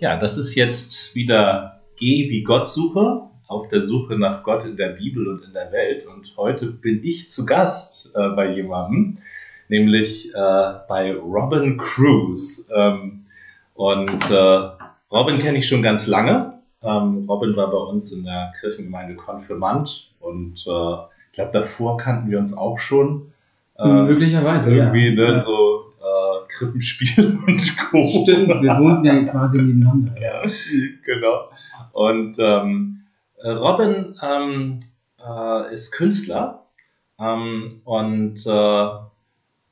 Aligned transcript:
Ja, 0.00 0.16
das 0.16 0.38
ist 0.38 0.54
jetzt 0.54 1.14
wieder 1.14 1.80
Geh 1.96 2.30
wie 2.30 2.42
Gottsuche, 2.42 3.20
auf 3.46 3.68
der 3.68 3.82
Suche 3.82 4.18
nach 4.18 4.42
Gott 4.44 4.64
in 4.64 4.78
der 4.78 4.88
Bibel 4.88 5.28
und 5.28 5.44
in 5.44 5.52
der 5.52 5.70
Welt. 5.72 6.06
Und 6.06 6.34
heute 6.38 6.68
bin 6.68 7.04
ich 7.04 7.28
zu 7.28 7.44
Gast 7.44 8.10
äh, 8.16 8.30
bei 8.30 8.54
jemandem, 8.54 9.18
nämlich 9.68 10.34
äh, 10.34 10.72
bei 10.88 11.14
Robin 11.14 11.76
Cruz. 11.76 12.70
Ähm, 12.74 13.26
und 13.74 14.30
äh, 14.30 14.70
Robin 15.12 15.38
kenne 15.38 15.58
ich 15.58 15.68
schon 15.68 15.82
ganz 15.82 16.06
lange. 16.06 16.54
Ähm, 16.82 17.26
Robin 17.28 17.54
war 17.54 17.70
bei 17.70 17.76
uns 17.76 18.10
in 18.10 18.24
der 18.24 18.54
Kirchengemeinde 18.58 19.16
Konfirmand 19.16 20.08
und 20.20 20.64
äh, 20.66 20.94
ich 21.26 21.34
glaube, 21.34 21.50
davor 21.52 21.98
kannten 21.98 22.30
wir 22.30 22.38
uns 22.38 22.56
auch 22.56 22.78
schon. 22.78 23.32
Äh, 23.78 23.86
Möglicherweise. 23.86 24.74
Irgendwie, 24.74 25.08
ja. 25.14 25.32
ne, 25.32 25.36
so 25.36 25.69
Krippenspiel 26.60 27.38
und 27.46 27.78
Co. 27.78 28.06
Stimmt, 28.06 28.48
wir 28.48 28.78
wohnten 28.78 29.04
ja 29.04 29.24
quasi 29.24 29.62
nebeneinander. 29.62 30.20
Ja, 30.20 30.42
genau. 31.04 31.50
Und 31.92 32.36
ähm, 32.38 33.02
Robin 33.42 34.14
ähm, 34.22 34.80
äh, 35.18 35.72
ist 35.72 35.92
Künstler 35.92 36.66
ähm, 37.18 37.80
und 37.84 38.46
äh, 38.46 38.86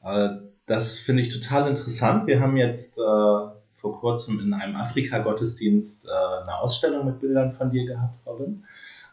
äh, 0.05 0.29
das 0.67 0.99
finde 0.99 1.23
ich 1.23 1.39
total 1.39 1.69
interessant. 1.69 2.27
Wir 2.27 2.41
haben 2.41 2.57
jetzt 2.57 2.99
äh, 2.99 3.03
vor 3.03 4.01
kurzem 4.01 4.41
in 4.41 4.55
einem 4.55 4.77
Afrika-Gottesdienst 4.77 6.09
äh, 6.09 6.43
eine 6.43 6.59
Ausstellung 6.59 7.05
mit 7.05 7.21
Bildern 7.21 7.53
von 7.53 7.71
dir 7.71 7.85
gehabt, 7.85 8.27
Robin. 8.27 8.65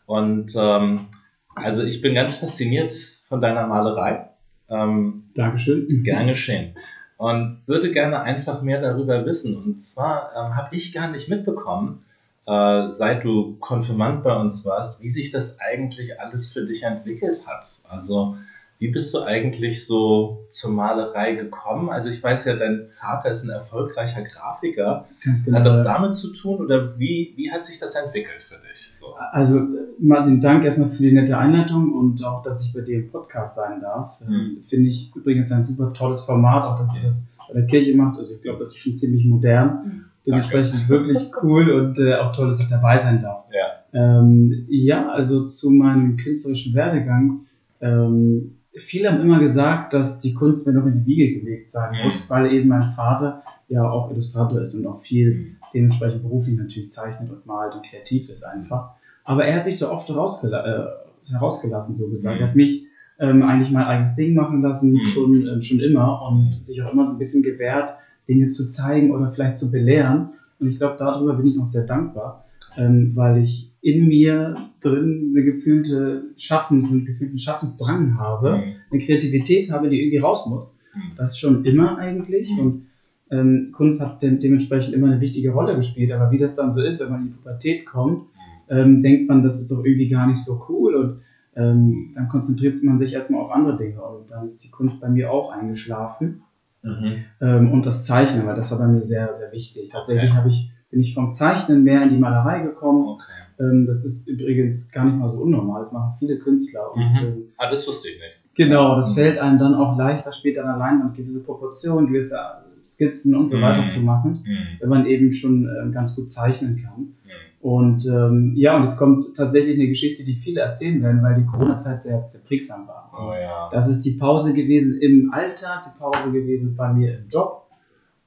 Und 0.05 0.53
ähm, 0.55 1.07
also 1.55 1.83
ich 1.83 2.01
bin 2.01 2.15
ganz 2.15 2.35
fasziniert 2.35 2.93
von 3.27 3.41
deiner 3.41 3.67
Malerei. 3.67 4.29
Ähm, 4.69 5.25
Dankeschön. 5.35 6.03
Gern 6.03 6.27
geschehen 6.27 6.75
und 7.17 7.61
würde 7.65 7.91
gerne 7.91 8.21
einfach 8.21 8.61
mehr 8.61 8.81
darüber 8.81 9.25
wissen. 9.25 9.57
Und 9.57 9.79
zwar 9.79 10.31
ähm, 10.35 10.55
habe 10.55 10.75
ich 10.75 10.93
gar 10.93 11.09
nicht 11.09 11.29
mitbekommen, 11.29 12.03
äh, 12.45 12.91
seit 12.91 13.23
du 13.23 13.55
Konfirmand 13.59 14.23
bei 14.23 14.35
uns 14.35 14.65
warst, 14.65 15.01
wie 15.01 15.09
sich 15.09 15.31
das 15.31 15.59
eigentlich 15.59 16.19
alles 16.19 16.51
für 16.51 16.65
dich 16.65 16.83
entwickelt 16.83 17.45
hat. 17.47 17.65
Also 17.89 18.37
wie 18.77 18.89
bist 18.89 19.13
du 19.13 19.21
eigentlich 19.21 19.85
so 19.85 20.45
zur 20.49 20.71
Malerei 20.71 21.35
gekommen? 21.35 21.89
Also 21.89 22.09
ich 22.09 22.21
weiß 22.21 22.45
ja, 22.45 22.55
dein 22.55 22.87
Vater 22.93 23.31
ist 23.31 23.43
ein 23.43 23.49
erfolgreicher 23.49 24.21
Grafiker. 24.21 25.07
Genau. 25.23 25.57
Hat 25.57 25.65
das 25.65 25.83
damit 25.83 26.13
zu 26.13 26.33
tun 26.33 26.57
oder 26.57 26.99
wie, 26.99 27.33
wie 27.37 27.51
hat 27.51 27.65
sich 27.65 27.79
das 27.79 27.95
entwickelt 27.95 28.43
für 28.43 28.55
dich? 28.55 28.91
So. 28.99 29.15
Also 29.31 29.61
Martin, 29.99 30.41
Dank 30.41 30.65
erstmal 30.65 30.89
für 30.89 31.03
die 31.03 31.13
nette 31.13 31.37
Einleitung 31.37 31.93
und 31.93 32.23
auch, 32.25 32.41
dass 32.41 32.65
ich 32.65 32.73
bei 32.73 32.81
dir 32.81 32.99
im 32.99 33.09
Podcast 33.09 33.55
sein 33.55 33.79
darf. 33.79 34.19
Mhm. 34.19 34.65
Finde 34.69 34.89
ich 34.89 35.11
übrigens 35.15 35.51
ein 35.53 35.65
super 35.65 35.93
tolles 35.93 36.21
Format, 36.23 36.65
auch 36.65 36.77
dass 36.77 36.93
ihr 36.97 37.03
das 37.03 37.29
bei 37.47 37.53
der 37.53 37.67
Kirche 37.67 37.95
macht. 37.95 38.17
Also 38.17 38.35
ich 38.35 38.41
glaube, 38.41 38.59
das 38.59 38.69
ist 38.69 38.77
schon 38.77 38.93
ziemlich 38.93 39.23
modern. 39.25 39.69
Mhm. 39.85 40.05
Dementsprechend 40.27 40.81
Danke. 40.81 40.89
wirklich 40.89 41.31
cool 41.43 41.71
und 41.71 41.99
äh, 41.99 42.15
auch 42.15 42.35
toll, 42.35 42.47
dass 42.47 42.59
ich 42.59 42.67
dabei 42.67 42.97
sein 42.97 43.21
darf. 43.21 43.45
Ja, 43.53 44.19
ähm, 44.19 44.65
ja 44.67 45.09
also 45.09 45.47
zu 45.47 45.69
meinem 45.69 46.17
künstlerischen 46.17 46.73
Werdegang. 46.73 47.45
Ähm, 47.79 48.54
viele 48.77 49.11
haben 49.11 49.21
immer 49.21 49.39
gesagt, 49.39 49.93
dass 49.93 50.19
die 50.19 50.33
Kunst 50.33 50.67
mir 50.67 50.73
noch 50.73 50.85
in 50.85 51.03
die 51.03 51.05
Wiege 51.05 51.39
gelegt 51.39 51.71
sein 51.71 51.91
mhm. 51.91 52.05
muss, 52.05 52.29
weil 52.29 52.51
eben 52.51 52.69
mein 52.69 52.93
Vater 52.93 53.43
ja 53.67 53.89
auch 53.89 54.11
Illustrator 54.11 54.61
ist 54.61 54.75
und 54.75 54.85
auch 54.85 55.01
viel 55.01 55.33
mhm. 55.33 55.55
dementsprechend 55.73 56.21
beruflich 56.21 56.57
natürlich 56.57 56.89
zeichnet 56.91 57.31
und 57.31 57.45
malt 57.45 57.73
und 57.73 57.85
kreativ 57.85 58.29
ist 58.29 58.43
einfach. 58.43 58.91
Aber 59.23 59.45
er 59.45 59.55
hat 59.55 59.65
sich 59.65 59.79
so 59.79 59.89
oft 59.89 60.07
herausgela 60.07 60.65
äh, 60.65 61.31
herausgelassen, 61.31 61.95
so 61.95 62.09
gesagt. 62.09 62.37
Mhm. 62.37 62.41
Er 62.41 62.47
hat 62.49 62.55
mich 62.55 62.85
ähm, 63.19 63.43
eigentlich 63.43 63.71
mein 63.71 63.85
eigenes 63.85 64.15
Ding 64.15 64.35
machen 64.35 64.61
lassen, 64.61 64.93
mhm. 64.93 65.03
schon, 65.03 65.47
ähm, 65.47 65.61
schon 65.61 65.79
immer 65.79 66.21
und 66.29 66.53
sich 66.53 66.81
auch 66.83 66.91
immer 66.91 67.05
so 67.05 67.11
ein 67.13 67.17
bisschen 67.17 67.43
gewehrt, 67.43 67.95
Dinge 68.27 68.47
zu 68.47 68.67
zeigen 68.67 69.11
oder 69.11 69.31
vielleicht 69.31 69.57
zu 69.57 69.71
belehren. 69.71 70.29
Und 70.59 70.69
ich 70.69 70.77
glaube, 70.77 70.95
darüber 70.97 71.33
bin 71.33 71.47
ich 71.47 71.59
auch 71.59 71.65
sehr 71.65 71.85
dankbar, 71.85 72.45
ähm, 72.77 73.11
weil 73.15 73.43
ich 73.43 73.71
in 73.85 74.07
mir 74.07 74.55
drin 74.81 75.31
eine 75.31 75.45
gefühlte 75.45 76.23
Schaffens, 76.37 76.91
einen 76.91 77.05
gefühlten 77.05 77.37
Schaffensdrang 77.37 78.17
habe, 78.17 78.57
mhm. 78.57 78.63
eine 78.89 78.99
Kreativität 78.99 79.69
habe, 79.69 79.89
die 79.89 80.01
irgendwie 80.01 80.17
raus 80.17 80.47
muss. 80.47 80.79
Mhm. 80.95 81.11
Das 81.17 81.37
schon 81.37 81.63
immer 81.65 81.99
eigentlich. 81.99 82.49
Mhm. 82.49 82.59
Und 82.59 82.85
ähm, 83.29 83.69
Kunst 83.73 84.01
hat 84.01 84.23
de 84.23 84.39
dementsprechend 84.39 84.95
immer 84.95 85.11
eine 85.11 85.21
wichtige 85.21 85.51
Rolle 85.51 85.75
gespielt. 85.75 86.11
Aber 86.11 86.31
wie 86.31 86.39
das 86.39 86.55
dann 86.55 86.71
so 86.71 86.81
ist, 86.81 86.99
wenn 86.99 87.11
man 87.11 87.21
in 87.21 87.27
die 87.27 87.33
Pubertät 87.33 87.85
kommt, 87.85 88.23
ähm, 88.71 89.03
denkt 89.03 89.29
man, 89.29 89.43
das 89.43 89.61
ist 89.61 89.69
doch 89.69 89.85
irgendwie 89.85 90.07
gar 90.07 90.25
nicht 90.25 90.43
so 90.43 90.65
cool. 90.67 90.95
Und 90.95 91.21
ähm, 91.55 92.13
dann 92.15 92.27
konzentriert 92.27 92.75
man 92.81 92.97
sich 92.97 93.13
erstmal 93.13 93.41
auf 93.41 93.51
andere 93.51 93.77
Dinge. 93.77 94.01
Und 94.01 94.31
dann 94.31 94.47
ist 94.47 94.63
die 94.63 94.71
Kunst 94.71 94.99
bei 94.99 95.09
mir 95.09 95.31
auch 95.31 95.51
eingeschlafen. 95.51 96.41
Mhm. 96.81 97.13
Ähm, 97.39 97.71
und 97.71 97.85
das 97.85 98.07
Zeichnen, 98.07 98.47
weil 98.47 98.55
das 98.55 98.71
war 98.71 98.79
bei 98.79 98.87
mir 98.87 99.03
sehr, 99.03 99.31
sehr 99.35 99.51
wichtig. 99.51 99.91
Tatsächlich 99.91 100.31
okay. 100.31 100.49
ich, 100.49 100.71
bin 100.89 101.01
ich 101.01 101.13
vom 101.13 101.31
Zeichnen 101.31 101.83
mehr 101.83 102.01
in 102.01 102.09
die 102.09 102.17
Malerei 102.17 102.63
gekommen. 102.63 103.09
Okay. 103.09 103.44
Ähm, 103.59 103.85
das 103.87 104.05
ist 104.05 104.27
übrigens 104.27 104.91
gar 104.91 105.05
nicht 105.05 105.17
mal 105.17 105.29
so 105.29 105.41
unnormal. 105.41 105.81
Das 105.81 105.91
machen 105.91 106.15
viele 106.19 106.37
Künstler. 106.37 106.93
Und, 106.93 107.01
mhm. 107.01 107.27
Ähm, 107.27 107.43
ah, 107.57 107.69
das 107.69 107.87
wusste 107.87 108.09
ich 108.09 108.15
nicht. 108.15 108.41
Genau, 108.55 108.95
das 108.95 109.11
mhm. 109.11 109.15
fällt 109.15 109.37
einem 109.37 109.59
dann 109.59 109.75
auch 109.75 109.97
leichter 109.97 110.31
später 110.31 110.61
an 110.61 110.67
der 110.67 110.77
Leinwand 110.77 111.15
gewisse 111.15 111.43
Proportionen, 111.43 112.07
gewisse 112.07 112.39
Skizzen 112.85 113.35
und 113.35 113.49
so 113.49 113.59
weiter 113.61 113.83
mhm. 113.83 113.87
zu 113.87 113.99
machen, 113.99 114.43
mhm. 114.45 114.79
wenn 114.79 114.89
man 114.89 115.05
eben 115.05 115.33
schon 115.33 115.67
äh, 115.67 115.91
ganz 115.91 116.15
gut 116.15 116.29
zeichnen 116.29 116.81
kann. 116.81 116.99
Mhm. 116.99 117.15
Und 117.61 118.05
ähm, 118.05 118.53
ja, 118.55 118.77
und 118.77 118.83
jetzt 118.83 118.97
kommt 118.97 119.35
tatsächlich 119.35 119.75
eine 119.75 119.87
Geschichte, 119.87 120.23
die 120.23 120.35
viele 120.35 120.61
erzählen 120.61 121.01
werden, 121.01 121.23
weil 121.23 121.35
die 121.35 121.45
Corona-Zeit 121.45 122.03
sehr, 122.03 122.23
sehr 122.27 122.41
prägsam 122.47 122.87
war. 122.87 123.11
Oh, 123.11 123.33
ja. 123.33 123.69
Das 123.71 123.89
ist 123.89 124.01
die 124.01 124.11
Pause 124.11 124.53
gewesen 124.53 124.99
im 125.01 125.33
Alltag, 125.33 125.83
die 125.85 125.99
Pause 125.99 126.31
gewesen 126.31 126.75
bei 126.75 126.93
mir 126.93 127.17
im 127.17 127.27
Job, 127.27 127.67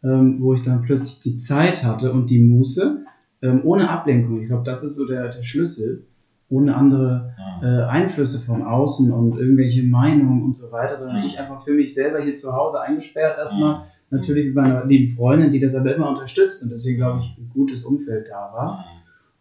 ähm, 0.03 0.39
wo 0.41 0.55
ich 0.55 0.65
dann 0.65 0.83
plötzlich 0.83 1.21
die 1.21 1.37
Zeit 1.37 1.85
hatte 1.85 2.13
und 2.13 2.31
die 2.31 2.41
Muße, 2.41 3.05
ähm, 3.43 3.61
ohne 3.65 3.89
Ablenkung. 3.89 4.41
Ich 4.41 4.49
glaube, 4.49 4.65
das 4.65 4.83
ist 4.83 4.97
so 4.97 5.07
der, 5.07 5.29
der 5.29 5.43
Schlüssel, 5.43 6.05
ohne 6.49 6.75
andere 6.75 7.35
äh, 7.63 7.83
Einflüsse 7.83 8.41
von 8.41 8.63
außen 8.63 9.13
und 9.13 9.39
irgendwelche 9.39 9.83
Meinungen 9.83 10.43
und 10.43 10.57
so 10.57 10.73
weiter, 10.73 10.97
sondern 10.97 11.25
ich 11.25 11.39
einfach 11.39 11.63
für 11.63 11.73
mich 11.73 11.95
selber 11.95 12.21
hier 12.21 12.35
zu 12.35 12.53
Hause 12.53 12.81
eingesperrt 12.81 13.39
erstmal. 13.39 13.85
Natürlich 14.11 14.47
mit 14.47 14.55
meiner 14.55 14.87
lieben 14.87 15.15
Freundin, 15.15 15.51
die 15.51 15.61
das 15.61 15.75
aber 15.75 15.95
immer 15.95 16.09
unterstützt 16.09 16.63
und 16.63 16.71
deswegen 16.71 16.97
glaube 16.97 17.21
ich 17.21 17.39
ein 17.39 17.51
gutes 17.53 17.85
Umfeld 17.85 18.29
da 18.31 18.51
war. 18.55 18.85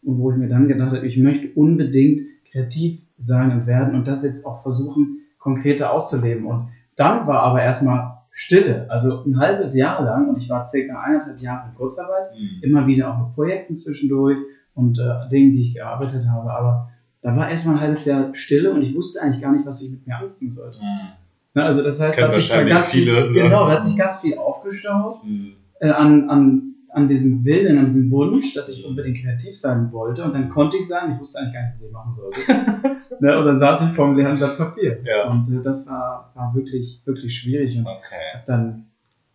Und 0.03 0.19
wo 0.19 0.31
ich 0.31 0.37
mir 0.37 0.49
dann 0.49 0.67
gedacht 0.67 0.91
habe, 0.91 1.07
ich 1.07 1.17
möchte 1.17 1.47
unbedingt 1.55 2.21
kreativ 2.51 2.99
sein 3.17 3.51
und 3.51 3.67
werden 3.67 3.95
und 3.95 4.07
das 4.07 4.23
jetzt 4.23 4.45
auch 4.45 4.61
versuchen, 4.63 5.19
konkreter 5.39 5.93
auszuleben. 5.93 6.45
Und 6.45 6.67
dann 6.97 7.27
war 7.27 7.43
aber 7.43 7.61
erstmal 7.61 8.16
Stille, 8.39 8.85
also 8.87 9.23
ein 9.25 9.39
halbes 9.39 9.75
Jahr 9.75 10.03
lang 10.03 10.29
und 10.29 10.37
ich 10.37 10.47
war 10.47 10.63
circa 10.63 11.01
eineinhalb 11.01 11.41
Jahre 11.41 11.69
in 11.69 11.75
Kurzarbeit, 11.75 12.35
mhm. 12.37 12.61
immer 12.61 12.85
wieder 12.85 13.11
auch 13.11 13.17
mit 13.17 13.33
Projekten 13.33 13.75
zwischendurch 13.75 14.37
und 14.75 14.99
äh, 14.99 15.27
Dingen, 15.31 15.51
die 15.51 15.63
ich 15.63 15.73
gearbeitet 15.73 16.27
habe, 16.29 16.53
aber 16.53 16.91
da 17.23 17.35
war 17.35 17.49
erstmal 17.49 17.77
ein 17.77 17.81
halbes 17.81 18.05
Jahr 18.05 18.35
Stille 18.35 18.71
und 18.71 18.83
ich 18.83 18.95
wusste 18.95 19.23
eigentlich 19.23 19.41
gar 19.41 19.53
nicht, 19.53 19.65
was 19.65 19.81
ich 19.81 19.89
mit 19.89 20.05
mir 20.05 20.17
anfangen 20.17 20.51
sollte. 20.51 20.77
Mhm. 20.77 21.13
Na, 21.55 21.65
also 21.65 21.81
das 21.81 21.99
heißt, 21.99 22.19
da 22.19 22.27
hat 22.27 22.35
sich 22.35 22.49
ganz 22.49 22.91
viele, 22.91 23.23
viel, 23.23 23.31
ne? 23.31 23.41
genau, 23.41 23.67
hat 23.69 23.81
sich 23.81 23.97
ganz 23.97 24.21
viel 24.21 24.37
aufgestaut 24.37 25.23
mhm. 25.23 25.53
äh, 25.79 25.89
an, 25.89 26.29
an, 26.29 26.66
an 26.97 27.07
diesem 27.07 27.45
Willen, 27.45 27.77
an 27.77 27.85
diesem 27.85 28.09
Wunsch, 28.09 28.55
dass 28.55 28.69
ich 28.69 28.83
unbedingt 28.83 29.19
kreativ 29.19 29.55
sein 29.55 29.91
wollte 29.91 30.23
und 30.23 30.33
dann 30.33 30.49
konnte 30.49 30.77
ich 30.77 30.87
sein, 30.87 31.13
ich 31.13 31.19
wusste 31.19 31.39
eigentlich 31.39 31.53
gar 31.53 31.61
nicht, 31.61 31.73
was 31.73 31.83
ich 31.83 31.91
machen 31.91 32.15
sollte. 32.15 32.39
ne, 33.19 33.39
und 33.39 33.45
dann 33.45 33.59
saß 33.59 33.83
ich 33.83 33.95
vor 33.95 34.07
einem 34.07 34.17
leeren 34.17 34.37
Blatt 34.37 34.57
Papier. 34.57 34.99
Ja. 35.05 35.29
Und 35.29 35.47
äh, 35.53 35.61
das 35.61 35.87
war, 35.87 36.31
war 36.33 36.55
wirklich, 36.55 36.99
wirklich 37.05 37.37
schwierig. 37.37 37.77
Und 37.77 37.85
okay. 37.85 38.15
ich 38.27 38.33
habe 38.33 38.43
dann 38.47 38.85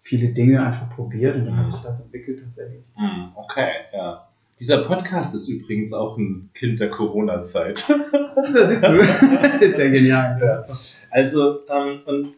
viele 0.02 0.32
Dinge 0.32 0.60
einfach 0.60 0.90
probiert 0.90 1.36
und 1.36 1.46
dann 1.46 1.54
mhm. 1.54 1.58
hat 1.58 1.70
sich 1.70 1.80
das 1.82 2.04
entwickelt 2.04 2.40
tatsächlich. 2.42 2.82
Mhm. 2.96 3.30
Okay, 3.36 3.70
ja. 3.92 4.26
Dieser 4.58 4.78
Podcast 4.78 5.32
ist 5.34 5.48
übrigens 5.48 5.92
auch 5.92 6.18
ein 6.18 6.50
Kind 6.54 6.80
der 6.80 6.90
Corona-Zeit. 6.90 7.88
das 8.52 8.70
ist 8.70 8.82
so. 8.82 8.92
ist 9.60 9.78
ja 9.78 9.88
genial. 9.88 10.40
Ja. 10.44 10.64
Also, 11.10 11.60
ähm, 11.68 12.00
und 12.06 12.32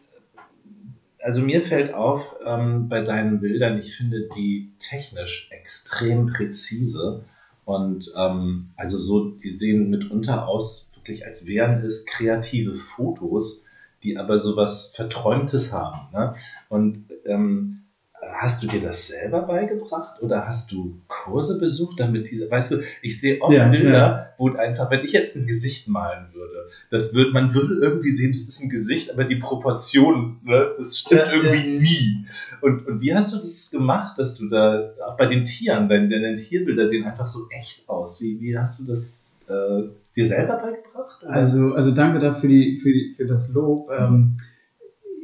also 1.25 1.41
mir 1.41 1.59
fällt 1.61 1.91
auf 1.91 2.35
ähm, 2.45 2.87
bei 2.87 3.01
deinen 3.01 3.39
Bildern, 3.39 3.79
ich 3.79 3.95
finde 3.95 4.29
die 4.35 4.71
technisch 4.77 5.47
extrem 5.49 6.27
präzise 6.27 7.23
und 7.65 8.13
ähm, 8.15 8.69
also 8.75 8.99
so, 8.99 9.31
die 9.31 9.49
sehen 9.49 9.89
mitunter 9.89 10.47
aus 10.47 10.91
wirklich, 10.93 11.25
als 11.25 11.47
wären 11.47 11.83
es 11.83 12.05
kreative 12.05 12.75
Fotos, 12.75 13.65
die 14.03 14.19
aber 14.19 14.39
sowas 14.39 14.91
Verträumtes 14.95 15.73
haben. 15.73 16.13
Ne? 16.13 16.35
Und 16.69 17.05
ähm, 17.25 17.84
hast 18.33 18.63
du 18.63 18.67
dir 18.67 18.81
das 18.81 19.07
selber 19.07 19.41
beigebracht 19.41 20.21
oder 20.21 20.47
hast 20.47 20.71
du 20.71 21.01
Kurse 21.07 21.59
besucht, 21.59 21.99
damit 21.99 22.29
diese, 22.29 22.49
weißt 22.49 22.71
du, 22.71 22.83
ich 23.01 23.19
sehe 23.19 23.41
oft 23.41 23.53
ja, 23.53 23.67
Bilder, 23.67 23.91
ja. 23.91 24.29
wo 24.37 24.53
einfach, 24.53 24.89
wenn 24.91 25.03
ich 25.03 25.13
jetzt 25.13 25.35
ein 25.35 25.45
Gesicht 25.45 25.87
malen 25.87 26.27
würde, 26.33 26.69
das 26.91 27.13
wird, 27.13 27.33
man 27.33 27.53
würde 27.53 27.75
irgendwie 27.75 28.11
sehen, 28.11 28.31
das 28.31 28.41
ist 28.41 28.61
ein 28.61 28.69
Gesicht, 28.69 29.11
aber 29.11 29.23
die 29.23 29.37
Proportion, 29.37 30.37
ne, 30.43 30.71
das 30.77 30.97
stimmt 30.97 31.21
ja, 31.21 31.33
irgendwie 31.33 31.79
nie. 31.79 32.25
Und, 32.61 32.87
und 32.87 33.01
wie 33.01 33.13
hast 33.13 33.33
du 33.33 33.37
das 33.37 33.69
gemacht, 33.71 34.19
dass 34.19 34.35
du 34.35 34.49
da, 34.49 34.93
auch 35.07 35.17
bei 35.17 35.27
den 35.27 35.43
Tieren, 35.43 35.87
deine, 35.89 36.09
deine 36.09 36.35
Tierbilder 36.35 36.87
sehen 36.87 37.05
einfach 37.05 37.27
so 37.27 37.47
echt 37.49 37.87
aus. 37.87 38.21
Wie, 38.21 38.39
wie 38.39 38.57
hast 38.57 38.79
du 38.79 38.85
das 38.85 39.29
äh, 39.47 39.83
dir 40.15 40.25
selber 40.25 40.57
beigebracht? 40.57 41.23
Also, 41.25 41.73
also 41.73 41.91
danke 41.91 42.19
dafür 42.19 42.49
die, 42.49 42.77
für, 42.77 42.91
die, 42.91 43.13
für 43.15 43.25
das 43.25 43.53
Lob. 43.53 43.89
Ähm, 43.91 44.37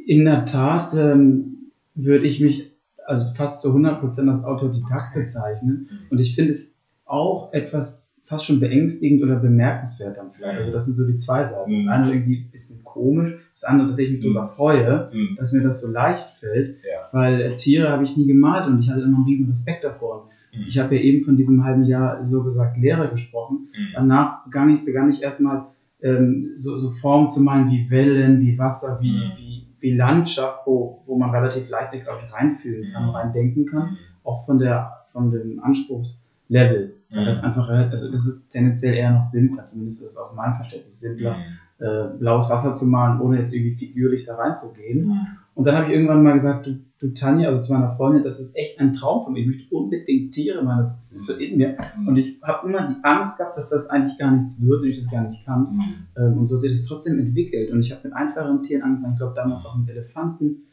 in 0.06 0.25
der 0.25 0.45
Tat 0.45 0.94
ähm, 0.94 1.71
würde 1.95 2.25
ich 2.27 2.39
mich 2.39 2.70
also 3.12 3.34
fast 3.36 3.62
zu 3.62 3.75
100% 3.75 4.30
als 4.30 4.44
Autodidakt 4.44 5.13
bezeichnen. 5.13 5.90
Mhm. 5.90 5.98
Und 6.10 6.19
ich 6.19 6.36
finde 6.36 6.52
es 6.52 6.81
auch 7.06 7.54
etwas 7.54 8.12
fast 8.25 8.46
schon 8.46 8.62
beängstigend 8.62 9.22
oder 9.22 9.36
bemerkenswert 9.36 10.18
dann 10.18 10.31
vielleicht. 10.31 10.60
Also 10.60 10.72
das 10.72 10.86
sind 10.86 10.94
so 10.94 11.06
die 11.06 11.16
zwei 11.16 11.44
Seiten. 11.44 11.74
Das 11.74 11.84
mhm. 11.84 11.90
eine 11.90 12.13
irgendwie 12.13 12.46
ein 12.46 12.52
bisschen 12.52 12.81
komisch, 12.84 13.34
das 13.54 13.66
andere, 13.66 13.90
dass 13.90 14.00
ich 14.00 14.10
mich 14.10 14.22
darüber 14.22 14.48
freue, 14.56 15.12
dass 15.38 15.52
mir 15.52 15.62
das 15.62 15.81
so 15.81 15.92
leicht 15.92 16.30
fällt, 16.40 16.78
ja. 16.86 17.10
weil 17.12 17.58
Tiere 17.58 17.90
habe 17.90 18.06
ich 18.06 18.16
nie 18.16 18.28
gemalt 18.28 18.68
und 18.68 18.80
ich 18.80 18.90
hatte 18.90 19.02
immer 19.02 19.18
einen 19.18 19.25
riesen 19.25 19.50
Respekt 19.50 19.84
davor. 19.84 20.30
Ich 20.68 20.80
habe 20.80 20.96
ja 20.96 21.02
eben 21.02 21.24
von 21.24 21.38
diesem 21.38 21.64
halben 21.64 21.84
Jahr 21.84 22.25
so 22.25 22.44
gesagt 22.44 22.78
Lehre 22.78 23.10
gesprochen. 23.10 23.69
Danach 23.94 24.46
begann 24.46 24.75
ich, 24.75 24.86
begann 24.86 25.10
ich 25.10 25.22
erstmal 25.22 25.68
ähm, 26.02 26.52
so, 26.56 26.78
so 26.78 26.92
Formen 26.92 27.30
zu 27.30 27.42
malen 27.42 27.69
wie 27.69 27.90
Wellen, 27.90 28.42
wie 28.42 28.57
Wasser, 28.57 28.98
wie, 29.02 29.12
mhm. 29.12 29.31
wie, 29.38 29.50
wie 29.81 29.95
Landschaft, 29.95 30.66
wo, 30.66 31.01
wo 31.06 31.18
man 31.18 31.31
relativ 31.31 31.69
leicht 31.69 31.92
sich, 31.92 32.04
glaube 32.04 32.22
ich, 32.25 32.33
reinfühlen 32.33 32.94
kann, 32.94 33.06
mhm. 33.06 33.10
reindenken 33.10 33.66
kann, 33.66 33.98
auch 34.24 34.45
von 34.45 34.60
der 34.60 35.01
von 35.12 35.31
dem 35.31 35.60
Anspruchslevel. 35.63 36.95
Mhm. 37.10 37.16
Weil 37.16 37.25
das 37.25 37.44
einfach, 37.44 37.69
also 37.69 38.12
das 38.12 38.25
ist 38.25 38.50
tendenziell 38.50 38.94
eher 38.94 39.12
noch 39.12 39.24
simpler, 39.24 39.66
zumindest 39.66 40.01
ist 40.01 40.12
es 40.12 40.18
aus 40.18 40.36
meinem 40.36 40.56
Verständnis 40.56 41.00
simpler, 41.00 41.36
mhm. 41.36 41.86
äh, 41.86 42.18
blaues 42.18 42.50
Wasser 42.50 42.74
zu 42.74 42.86
malen, 42.86 43.19
ohne 43.19 43.39
jetzt 43.39 43.54
irgendwie 43.54 43.75
figürlich 43.75 44.25
da 44.25 44.36
reinzugehen. 44.36 45.07
Mhm. 45.07 45.28
Und 45.53 45.68
dann 45.68 45.75
habe 45.75 45.88
ich 45.88 45.94
irgendwann 45.94 46.24
mal 46.24 46.33
gesagt, 46.33 46.65
du, 46.65 46.80
du 47.00 47.13
Tanja, 47.13 47.50
also 47.50 47.62
zu 47.62 47.74
meiner 47.74 47.95
Freundin, 47.95 48.24
das 48.24 48.39
ist 48.39 48.56
echt 48.56 48.80
ein 48.80 48.94
Traum 48.94 49.25
von 49.25 49.33
mir. 49.33 49.42
Ich 49.42 49.48
möchte 49.48 49.75
unbedingt 49.75 50.33
Tiere 50.33 50.63
machen, 50.63 50.80
das, 50.80 50.98
das 50.98 51.12
ist 51.12 51.25
so 51.25 51.33
in 51.33 51.57
mir. 51.57 51.75
Mhm. 51.98 52.07
Und 52.07 52.18
ich 52.18 52.42
habe 52.42 52.68
immer 52.68 52.88
die 52.88 53.03
Angst 53.03 53.38
gehabt, 53.38 53.57
dass 53.57 53.69
das 53.69 53.89
eigentlich 53.89 54.18
gar 54.18 54.31
nichts 54.31 54.65
wird 54.65 54.81
und 54.81 54.88
ich 54.88 55.00
das 55.00 55.12
gar 55.12 55.24
nicht 55.24 55.45
kann. 55.45 55.74
Mhm. 55.74 55.83
Ähm, 56.18 56.38
und 56.39 56.48
so 56.48 56.56
hat 56.56 56.62
sich 56.62 56.71
das 56.71 56.86
trotzdem 56.86 57.19
entwickelt. 57.19 57.71
Und 57.71 57.81
ich 57.81 57.92
habe 57.92 58.01
mit 58.06 58.13
einfacheren 58.13 58.63
Tieren 58.63 58.83
angefangen, 58.83 59.13
ich 59.13 59.19
glaube 59.19 59.36
damals 59.36 59.65
auch 59.65 59.77
mit 59.77 59.89
Elefanten. 59.89 60.63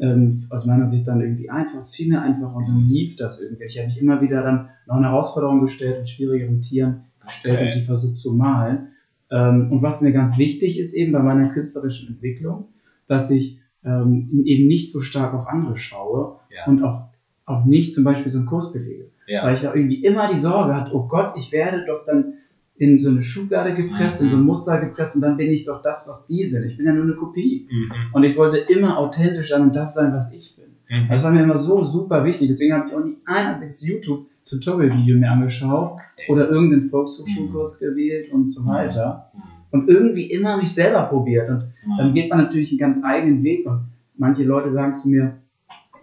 Ähm, 0.00 0.46
aus 0.50 0.64
meiner 0.64 0.86
Sicht 0.86 1.08
dann 1.08 1.20
irgendwie 1.20 1.50
einfach, 1.50 1.80
es 1.80 1.92
fiel 1.92 2.08
mir 2.08 2.22
einfach 2.22 2.54
und 2.54 2.68
dann 2.68 2.86
lief 2.86 3.16
das 3.16 3.42
irgendwie. 3.42 3.64
Ich 3.64 3.78
habe 3.78 3.88
mich 3.88 4.00
immer 4.00 4.20
wieder 4.20 4.44
dann 4.44 4.68
noch 4.86 4.94
eine 4.94 5.06
Herausforderung 5.06 5.60
gestellt 5.60 5.98
mit 5.98 6.08
schwierigeren 6.08 6.60
Tieren 6.60 7.06
gestellt 7.24 7.56
okay. 7.56 7.72
und 7.72 7.80
die 7.80 7.84
versucht 7.84 8.18
zu 8.18 8.32
malen. 8.32 8.88
Ähm, 9.30 9.72
und 9.72 9.82
was 9.82 10.00
mir 10.00 10.12
ganz 10.12 10.38
wichtig 10.38 10.78
ist 10.78 10.94
eben 10.94 11.10
bei 11.10 11.18
meiner 11.18 11.48
künstlerischen 11.48 12.10
Entwicklung, 12.10 12.68
dass 13.08 13.30
ich 13.32 13.58
ähm, 13.88 14.42
eben 14.44 14.66
nicht 14.66 14.92
so 14.92 15.00
stark 15.00 15.32
auf 15.34 15.46
andere 15.46 15.76
schaue 15.76 16.36
ja. 16.50 16.66
und 16.66 16.82
auch, 16.82 17.08
auch 17.46 17.64
nicht 17.64 17.94
zum 17.94 18.04
Beispiel 18.04 18.30
so 18.30 18.38
einen 18.38 18.46
Kurs 18.46 18.72
belege. 18.72 19.10
Ja. 19.26 19.44
Weil 19.44 19.56
ich 19.56 19.62
da 19.62 19.74
irgendwie 19.74 20.04
immer 20.04 20.32
die 20.32 20.38
Sorge 20.38 20.74
hatte, 20.74 20.94
oh 20.94 21.06
Gott, 21.06 21.34
ich 21.36 21.52
werde 21.52 21.84
doch 21.86 22.04
dann 22.06 22.34
in 22.76 22.98
so 22.98 23.10
eine 23.10 23.22
Schublade 23.22 23.74
gepresst, 23.74 24.20
mhm. 24.20 24.26
in 24.26 24.32
so 24.32 24.36
ein 24.38 24.44
Muster 24.44 24.80
gepresst 24.80 25.16
und 25.16 25.22
dann 25.22 25.36
bin 25.36 25.50
ich 25.50 25.64
doch 25.64 25.82
das, 25.82 26.08
was 26.08 26.26
die 26.26 26.44
sind. 26.44 26.64
Ich 26.66 26.76
bin 26.76 26.86
ja 26.86 26.92
nur 26.92 27.04
eine 27.04 27.14
Kopie. 27.14 27.66
Mhm. 27.70 27.92
Und 28.12 28.24
ich 28.24 28.36
wollte 28.36 28.58
immer 28.58 28.98
authentisch 28.98 29.48
sein 29.48 29.62
und 29.62 29.74
das 29.74 29.94
sein, 29.94 30.12
was 30.12 30.32
ich 30.32 30.56
bin. 30.56 30.66
Mhm. 30.88 31.08
Das 31.08 31.24
war 31.24 31.32
mir 31.32 31.42
immer 31.42 31.56
so 31.56 31.84
super 31.84 32.24
wichtig. 32.24 32.48
Deswegen 32.48 32.74
habe 32.74 32.88
ich 32.88 32.94
auch 32.94 33.04
nicht 33.04 33.18
ein 33.26 33.46
einziges 33.46 33.86
YouTube-Tutorial-Video 33.86 35.16
mehr 35.16 35.32
angeschaut 35.32 35.98
oder 36.28 36.48
irgendeinen 36.48 36.88
Volkshochschulkurs 36.88 37.80
mhm. 37.80 37.86
gewählt 37.86 38.32
und 38.32 38.50
so 38.50 38.64
weiter. 38.64 39.30
Und 39.70 39.88
irgendwie 39.88 40.30
immer 40.30 40.56
mich 40.56 40.72
selber 40.72 41.02
probiert. 41.02 41.48
Und 41.50 41.72
dann 41.98 42.14
geht 42.14 42.30
man 42.30 42.38
natürlich 42.38 42.70
einen 42.70 42.78
ganz 42.78 43.04
eigenen 43.04 43.42
Weg. 43.42 43.66
Und 43.66 43.88
manche 44.16 44.44
Leute 44.44 44.70
sagen 44.70 44.96
zu 44.96 45.08
mir, 45.08 45.38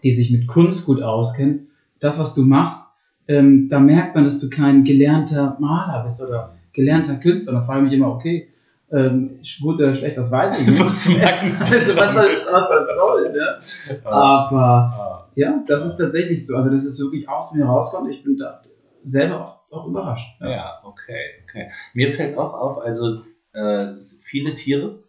die 0.03 0.11
sich 0.11 0.31
mit 0.31 0.47
Kunst 0.47 0.85
gut 0.85 1.01
auskennen, 1.01 1.67
das, 1.99 2.19
was 2.19 2.35
du 2.35 2.43
machst, 2.43 2.93
ähm, 3.27 3.69
da 3.69 3.79
merkt 3.79 4.15
man, 4.15 4.23
dass 4.23 4.39
du 4.39 4.49
kein 4.49 4.83
gelernter 4.83 5.57
Maler 5.59 6.03
bist 6.03 6.21
oder 6.21 6.55
gelernter 6.73 7.15
Künstler. 7.15 7.53
Und 7.53 7.59
da 7.61 7.65
frage 7.65 7.79
ich 7.79 7.85
mich 7.85 7.93
immer, 7.93 8.09
okay, 8.09 8.49
ähm, 8.91 9.39
gut 9.61 9.79
oder 9.79 9.93
schlecht, 9.93 10.17
das 10.17 10.31
weiß 10.31 10.59
ich 10.59 10.67
nicht. 10.67 10.79
was, 10.79 11.09
also, 11.09 11.17
was, 11.97 12.13
das, 12.13 12.15
was 12.15 12.69
das 12.69 12.95
soll, 12.95 13.31
ne? 13.31 13.59
Aber 14.03 15.27
ja, 15.35 15.63
das 15.67 15.85
ist 15.85 15.97
tatsächlich 15.97 16.45
so. 16.45 16.55
Also, 16.55 16.69
das 16.69 16.85
ist 16.85 16.99
wirklich 16.99 17.27
aus 17.27 17.53
mir 17.53 17.65
rauskommt. 17.65 18.11
Ich 18.11 18.23
bin 18.23 18.37
da 18.37 18.61
selber 19.03 19.41
auch, 19.41 19.71
auch 19.71 19.87
überrascht. 19.87 20.39
Ja. 20.39 20.49
ja, 20.49 20.71
okay, 20.83 21.43
okay. 21.43 21.71
Mir 21.93 22.11
fällt 22.11 22.37
auch 22.37 22.53
auf, 22.53 22.83
also 22.83 23.21
äh, 23.55 23.93
viele 24.23 24.53
Tiere 24.53 25.03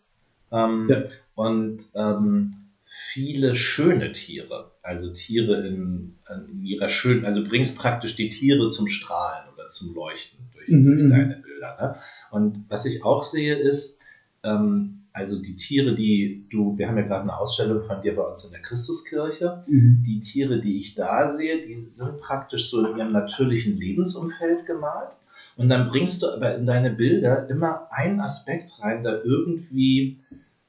ähm, 0.53 0.89
ja. 0.89 1.05
und 1.35 1.85
ähm, 1.95 2.55
viele 2.85 3.55
schöne 3.55 4.13
Tiere. 4.13 4.73
Also 4.83 5.13
Tiere 5.13 5.67
in, 5.67 6.17
in 6.51 6.63
ihrer 6.65 6.89
schönen, 6.89 7.25
also 7.25 7.45
bringst 7.45 7.77
praktisch 7.77 8.17
die 8.17 8.29
Tiere 8.29 8.69
zum 8.69 8.89
Strahlen 8.89 9.53
oder 9.55 9.69
zum 9.69 9.95
Leuchten 9.95 10.39
durch, 10.53 10.69
mhm. 10.69 10.85
durch 10.85 11.03
mhm. 11.03 11.11
deine 11.11 11.37
Bilder. 11.37 11.77
Ne? 11.81 11.97
Und 12.31 12.65
was 12.69 12.87
ich 12.87 13.05
auch 13.05 13.25
sehe 13.25 13.57
ist, 13.57 14.01
ähm, 14.43 15.03
also 15.13 15.41
die 15.41 15.57
Tiere, 15.57 15.95
die 15.95 16.47
du, 16.51 16.77
wir 16.77 16.89
haben 16.89 16.99
ja 16.99 17.05
gerade 17.05 17.23
eine 17.23 17.39
Ausstellung 17.39 17.81
von 17.81 18.03
dir 18.03 18.15
bei 18.15 18.23
uns 18.23 18.45
in 18.45 18.51
der 18.51 18.61
Christuskirche. 18.61 19.65
Mhm. 19.67 20.05
Die 20.07 20.21
Tiere, 20.21 20.61
die 20.61 20.79
ich 20.79 20.95
da 20.95 21.27
sehe, 21.29 21.63
die 21.63 21.87
sind 21.89 22.21
praktisch 22.21 22.71
so 22.71 22.87
in 22.87 22.99
ihrem 22.99 23.13
natürlichen 23.13 23.79
Lebensumfeld 23.79 24.67
gemalt. 24.67 25.13
Und 25.57 25.69
dann 25.69 25.89
bringst 25.89 26.23
du 26.23 26.29
aber 26.29 26.55
in 26.55 26.67
deine 26.67 26.91
Bilder 26.91 27.49
immer 27.49 27.89
einen 27.91 28.21
Aspekt 28.21 28.73
rein, 28.83 29.03
der 29.03 29.25
irgendwie 29.25 30.19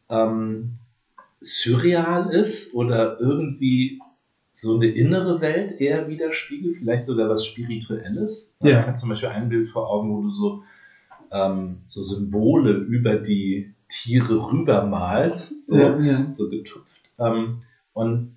ähm, 0.10 0.76
surreal 1.42 2.34
ist 2.34 2.74
oder 2.74 3.20
irgendwie 3.20 4.00
so 4.54 4.76
eine 4.76 4.88
innere 4.88 5.40
Welt 5.42 5.80
eher 5.80 6.08
widerspiegelt, 6.08 6.78
vielleicht 6.78 7.04
sogar 7.04 7.30
was 7.30 7.46
Spirituelles. 7.46 8.56
Ja. 8.62 8.80
Ich 8.80 8.88
habe 8.88 8.98
zum 8.98 9.10
Beispiel 9.10 9.30
ein 9.30 9.50
Bild 9.50 9.70
vor 9.70 9.90
Augen, 9.90 10.10
wo 10.10 10.22
du 10.22 10.30
so, 10.32 10.64
ähm, 11.32 11.82
so 11.88 12.02
Symbole 12.04 12.72
über 12.72 13.18
die 13.18 13.74
Tiere 13.88 14.52
rübermalst, 14.52 15.68
so, 15.68 15.78
ja, 15.78 16.00
ja. 16.00 16.32
so 16.32 16.50
getupft. 16.50 17.02
Ähm, 17.20 17.62
und 17.94 18.37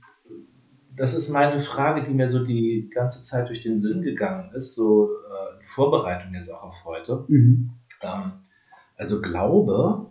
das 1.00 1.14
ist 1.14 1.30
meine 1.30 1.60
Frage, 1.60 2.04
die 2.04 2.12
mir 2.12 2.28
so 2.28 2.44
die 2.44 2.90
ganze 2.92 3.22
Zeit 3.22 3.48
durch 3.48 3.62
den 3.62 3.80
Sinn 3.80 4.02
gegangen 4.02 4.52
ist, 4.52 4.74
so 4.74 5.06
äh, 5.06 5.56
in 5.56 5.64
Vorbereitung 5.64 6.34
jetzt 6.34 6.52
auch 6.52 6.62
auf 6.62 6.84
heute. 6.84 7.24
Mhm. 7.26 7.70
Ähm, 8.02 8.32
also 8.96 9.22
Glaube 9.22 10.10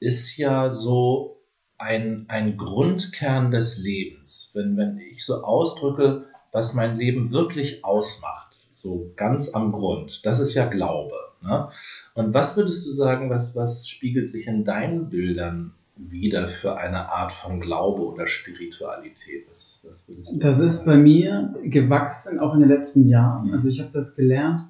ist 0.00 0.36
ja 0.36 0.70
so 0.70 1.40
ein, 1.78 2.26
ein 2.28 2.58
Grundkern 2.58 3.50
des 3.50 3.78
Lebens. 3.78 4.50
Wenn, 4.52 4.76
wenn 4.76 4.98
ich 4.98 5.24
so 5.24 5.44
ausdrücke, 5.44 6.26
was 6.52 6.74
mein 6.74 6.98
Leben 6.98 7.30
wirklich 7.30 7.82
ausmacht, 7.82 8.54
so 8.74 9.10
ganz 9.16 9.54
am 9.54 9.72
Grund, 9.72 10.26
das 10.26 10.40
ist 10.40 10.52
ja 10.52 10.66
Glaube. 10.66 11.16
Ne? 11.40 11.70
Und 12.12 12.34
was 12.34 12.54
würdest 12.54 12.86
du 12.86 12.90
sagen, 12.90 13.30
was, 13.30 13.56
was 13.56 13.88
spiegelt 13.88 14.28
sich 14.28 14.46
in 14.46 14.62
deinen 14.62 15.08
Bildern 15.08 15.72
wieder 15.98 16.48
für 16.48 16.76
eine 16.76 17.10
Art 17.10 17.32
von 17.32 17.60
Glaube 17.60 18.02
oder 18.02 18.26
Spiritualität? 18.26 19.46
Was, 19.50 19.80
was 19.82 20.06
das 20.38 20.60
ist 20.60 20.84
bei 20.84 20.96
mir 20.96 21.54
gewachsen, 21.64 22.38
auch 22.38 22.54
in 22.54 22.60
den 22.60 22.68
letzten 22.68 23.08
Jahren. 23.08 23.48
Mhm. 23.48 23.52
Also 23.52 23.68
ich 23.68 23.80
habe 23.80 23.90
das 23.92 24.14
gelernt 24.14 24.62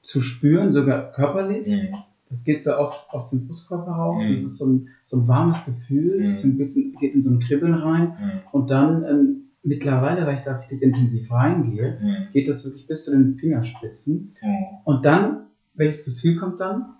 zu 0.00 0.20
spüren, 0.20 0.72
sogar 0.72 1.12
körperlich. 1.12 1.66
Mhm. 1.66 1.94
Das 2.28 2.44
geht 2.44 2.62
so 2.62 2.72
aus, 2.72 3.08
aus 3.10 3.30
dem 3.30 3.46
Brustkörper 3.46 3.90
raus. 3.90 4.24
Mhm. 4.24 4.30
Das 4.30 4.42
ist 4.42 4.58
so 4.58 4.66
ein, 4.66 4.88
so 5.04 5.18
ein 5.18 5.28
warmes 5.28 5.64
Gefühl, 5.64 6.24
das 6.24 6.42
so 6.42 6.48
ein 6.48 6.56
bisschen 6.56 6.94
geht 6.98 7.14
in 7.14 7.22
so 7.22 7.30
ein 7.30 7.40
Kribbeln 7.40 7.74
rein. 7.74 8.08
Mhm. 8.08 8.40
Und 8.52 8.70
dann 8.70 9.04
ähm, 9.04 9.42
mittlerweile, 9.62 10.26
weil 10.26 10.36
ich 10.36 10.40
da 10.40 10.56
richtig 10.56 10.82
intensiv 10.82 11.30
reingehe, 11.30 11.98
mhm. 12.00 12.32
geht 12.32 12.48
das 12.48 12.64
wirklich 12.64 12.86
bis 12.86 13.04
zu 13.04 13.10
den 13.10 13.36
Fingerspitzen. 13.36 14.34
Mhm. 14.42 14.64
Und 14.84 15.04
dann, 15.04 15.46
welches 15.74 16.04
Gefühl 16.06 16.36
kommt 16.36 16.60
dann? 16.60 16.96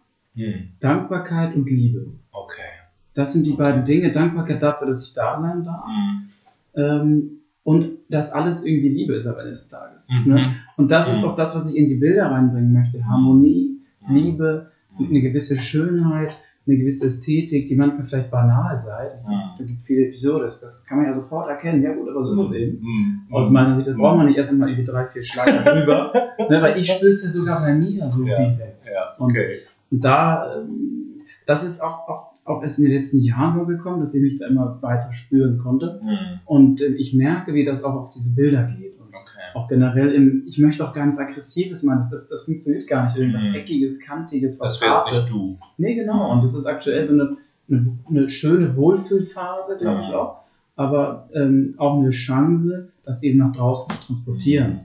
Dankbarkeit 0.81 1.55
und 1.55 1.69
Liebe. 1.69 2.07
Okay. 2.31 2.72
Das 3.15 3.33
sind 3.33 3.47
die 3.47 3.53
beiden 3.53 3.85
Dinge. 3.85 4.11
Dankbarkeit 4.11 4.63
dafür, 4.63 4.87
dass 4.87 5.07
ich 5.07 5.15
da 5.15 5.39
sein 5.41 5.65
darf. 5.65 5.85
Mhm. 5.87 6.29
Ähm, 6.75 7.31
und 7.65 7.99
dass 8.09 8.33
alles 8.33 8.65
irgendwie 8.65 8.89
Liebe 8.89 9.15
ist 9.15 9.27
am 9.27 9.39
Ende 9.39 9.53
des 9.53 9.69
Tages. 9.69 10.09
Mhm. 10.11 10.33
Ne? 10.33 10.57
Und 10.77 10.91
das 10.91 11.09
mhm. 11.09 11.15
ist 11.15 11.25
auch 11.25 11.37
das, 11.37 11.55
was 11.55 11.73
ich 11.73 11.79
in 11.79 11.87
die 11.87 11.97
Bilder 11.97 12.31
reinbringen 12.31 12.73
möchte. 12.73 13.05
Harmonie, 13.05 13.79
mhm. 14.07 14.15
Liebe, 14.15 14.71
eine 14.99 15.21
gewisse 15.21 15.57
Schönheit, 15.57 16.37
eine 16.67 16.77
gewisse 16.77 17.07
Ästhetik, 17.07 17.67
die 17.67 17.75
manchmal 17.75 18.07
vielleicht 18.07 18.31
banal 18.31 18.79
sei. 18.79 19.11
Das 19.13 19.29
ist, 19.29 19.55
da 19.59 19.65
gibt 19.65 19.83
viele 19.83 20.07
Episoden, 20.07 20.47
das 20.47 20.85
kann 20.89 20.99
man 20.99 21.07
ja 21.07 21.15
sofort 21.15 21.49
erkennen. 21.49 21.83
Ja 21.83 21.93
gut, 21.95 22.09
aber 22.09 22.25
so 22.25 22.33
ist 22.33 22.41
es 22.41 22.51
mhm. 22.51 22.57
eben. 22.57 22.81
Mhm. 22.81 23.35
Aus 23.35 23.51
meiner 23.51 23.77
Sicht, 23.77 23.89
das 23.89 23.97
braucht 23.97 24.17
man 24.17 24.27
nicht 24.27 24.37
erst 24.37 24.53
einmal 24.53 24.69
irgendwie 24.69 24.91
drei, 24.91 25.07
vier 25.07 25.23
Schlager 25.23 25.63
drüber. 25.73 26.13
ne, 26.39 26.63
weil 26.63 26.79
ich 26.79 26.91
spüre 26.91 27.11
es 27.11 27.25
ja 27.25 27.31
sogar 27.31 27.61
bei 27.61 27.75
mir 27.75 28.11
so 28.11 28.27
ja. 28.27 28.35
direkt. 28.35 28.87
Ja, 28.87 29.15
okay. 29.19 29.57
Und, 29.91 29.97
und 29.97 30.05
da, 30.05 30.57
ähm, 30.57 31.23
das 31.47 31.65
ist 31.65 31.81
auch, 31.81 32.09
auch 32.09 32.32
auch 32.45 32.63
erst 32.63 32.79
in 32.79 32.87
den 32.87 32.95
letzten 32.95 33.23
Jahren 33.23 33.59
so 33.59 33.67
gekommen, 33.67 34.01
dass 34.01 34.15
ich 34.15 34.23
mich 34.23 34.39
da 34.39 34.47
immer 34.47 34.79
weiter 34.83 35.13
spüren 35.13 35.59
konnte. 35.59 36.01
Mhm. 36.03 36.41
Und 36.45 36.81
äh, 36.81 36.87
ich 36.95 37.15
merke, 37.15 37.55
wie 37.55 37.65
das 37.65 37.85
auch 37.85 37.95
auf 37.95 38.11
diese 38.11 38.35
Bilder 38.35 38.65
geht. 38.65 38.99
Und 38.99 39.09
okay. 39.09 39.55
auch 39.55 39.69
generell 39.69 40.13
im, 40.13 40.45
ich 40.47 40.59
möchte 40.59 40.87
auch 40.87 40.93
gar 40.93 41.05
nichts 41.05 41.21
Aggressives 41.21 41.85
machen, 41.85 41.99
das, 41.99 42.11
das, 42.11 42.29
das 42.29 42.45
funktioniert 42.45 42.89
gar 42.89 43.07
nicht. 43.07 43.17
Irgendwas 43.17 43.45
mhm. 43.45 43.55
Eckiges, 43.55 44.01
Kantiges, 44.01 44.61
was 44.61 44.79
Das 44.79 44.83
wär's 44.83 45.13
nicht 45.13 45.33
du. 45.33 45.59
Nee, 45.79 45.95
genau. 45.95 46.27
Mhm. 46.27 46.39
Und 46.39 46.45
das 46.45 46.55
ist 46.55 46.67
aktuell 46.67 47.03
so 47.03 47.15
eine, 47.15 47.37
eine, 47.71 47.99
eine 48.09 48.29
schöne 48.29 48.77
Wohlfühlphase, 48.77 49.79
glaube 49.79 50.03
ich 50.09 50.15
auch. 50.15 50.43
Aber 50.75 51.29
ähm, 51.35 51.75
auch 51.79 51.99
eine 51.99 52.11
Chance, 52.11 52.89
das 53.05 53.23
eben 53.23 53.39
nach 53.39 53.53
draußen 53.53 53.95
zu 53.95 54.07
transportieren. 54.07 54.81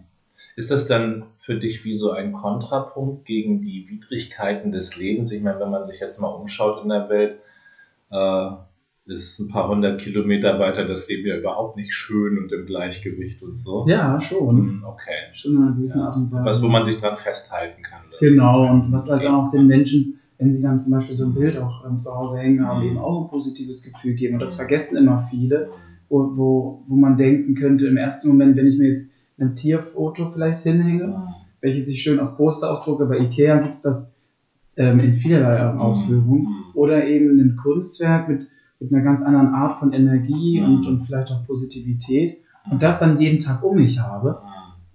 Ist 0.57 0.71
das 0.71 0.87
dann 0.87 1.25
für 1.37 1.59
dich 1.59 1.85
wie 1.85 1.95
so 1.95 2.09
ein 2.09 2.33
Kontrapunkt 2.33 3.25
gegen 3.25 3.61
die 3.61 3.87
Widrigkeiten 3.87 4.71
des 4.71 4.97
Lebens? 4.97 5.31
Ich 5.31 5.43
meine, 5.43 5.59
wenn 5.59 5.69
man 5.69 5.85
sich 5.85 5.99
jetzt 5.99 6.19
mal 6.19 6.29
umschaut 6.29 6.81
in 6.81 6.89
der 6.89 7.07
Welt, 7.09 7.37
äh, 8.09 8.49
ist 9.05 9.39
ein 9.39 9.49
paar 9.49 9.69
hundert 9.69 10.01
Kilometer 10.01 10.59
weiter 10.59 10.87
das 10.87 11.07
Leben 11.07 11.27
ja 11.27 11.37
überhaupt 11.37 11.77
nicht 11.77 11.93
schön 11.93 12.39
und 12.39 12.51
im 12.51 12.65
Gleichgewicht 12.65 13.43
und 13.43 13.55
so. 13.55 13.85
Ja, 13.87 14.19
schon. 14.19 14.57
Hm, 14.57 14.83
okay. 14.83 15.31
Schon 15.31 15.57
in 15.57 15.61
einer 15.61 15.75
gewissen 15.75 15.99
ja. 15.99 16.07
Art 16.07 16.15
und 16.15 16.31
Weise. 16.31 16.45
Was, 16.45 16.63
wo 16.63 16.67
man 16.69 16.83
sich 16.83 16.99
dran 16.99 17.15
festhalten 17.15 17.83
kann. 17.83 18.01
Genau, 18.19 18.67
und 18.67 18.91
was 18.91 19.11
halt 19.11 19.27
auch 19.27 19.51
den 19.51 19.67
Menschen, 19.67 20.19
wenn 20.39 20.51
sie 20.51 20.63
dann 20.63 20.79
zum 20.79 20.93
Beispiel 20.93 21.15
so 21.15 21.25
ein 21.25 21.35
Bild 21.35 21.55
auch 21.59 21.85
ähm, 21.85 21.99
zu 21.99 22.11
Hause 22.11 22.39
hängen 22.39 22.65
haben, 22.65 22.81
eben 22.81 22.97
auch 22.97 23.25
ein 23.25 23.29
positives 23.29 23.83
Gefühl 23.83 24.15
geben. 24.15 24.33
Und 24.33 24.39
das 24.39 24.55
vergessen 24.55 24.97
immer 24.97 25.21
viele, 25.29 25.69
wo, 26.09 26.35
wo, 26.35 26.83
wo 26.87 26.95
man 26.95 27.15
denken 27.15 27.53
könnte, 27.53 27.85
im 27.85 27.97
ersten 27.97 28.27
Moment, 28.29 28.57
wenn 28.57 28.65
ich 28.65 28.79
mir 28.79 28.87
jetzt 28.87 29.13
ein 29.39 29.55
Tierfoto 29.55 30.29
vielleicht 30.31 30.63
hinhänge, 30.63 31.33
welches 31.61 31.87
ich 31.87 32.01
schön 32.01 32.19
aus 32.19 32.37
Poster 32.37 32.71
ausdrucke, 32.71 33.05
bei 33.05 33.19
Ikea 33.19 33.59
gibt 33.59 33.75
es 33.75 33.81
das 33.81 34.13
ähm, 34.75 34.99
in 34.99 35.15
vielerlei 35.15 35.63
Ausführungen, 35.77 36.65
oder 36.73 37.05
eben 37.05 37.39
ein 37.39 37.57
Kunstwerk 37.57 38.27
mit 38.29 38.47
mit 38.79 38.93
einer 38.93 39.03
ganz 39.03 39.21
anderen 39.21 39.53
Art 39.53 39.79
von 39.79 39.91
Energie 39.93 40.59
mhm. 40.59 40.65
und, 40.65 40.87
und 40.87 41.05
vielleicht 41.05 41.31
auch 41.31 41.45
Positivität 41.45 42.37
und 42.69 42.83
das 42.83 42.99
dann 42.99 43.19
jeden 43.19 43.39
Tag 43.39 43.63
um 43.63 43.75
mich 43.75 43.99
habe, 43.99 44.41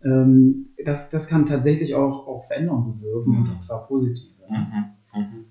ähm, 0.05 0.69
das, 0.85 1.11
das 1.11 1.27
kann 1.27 1.47
tatsächlich 1.47 1.95
auch, 1.95 2.27
auch 2.27 2.45
Veränderungen 2.47 2.99
bewirken 2.99 3.37
und 3.37 3.55
mhm. 3.55 3.61
zwar 3.61 3.87
positive. 3.87 4.31
Mhm. 4.49 5.21
Mhm. 5.21 5.45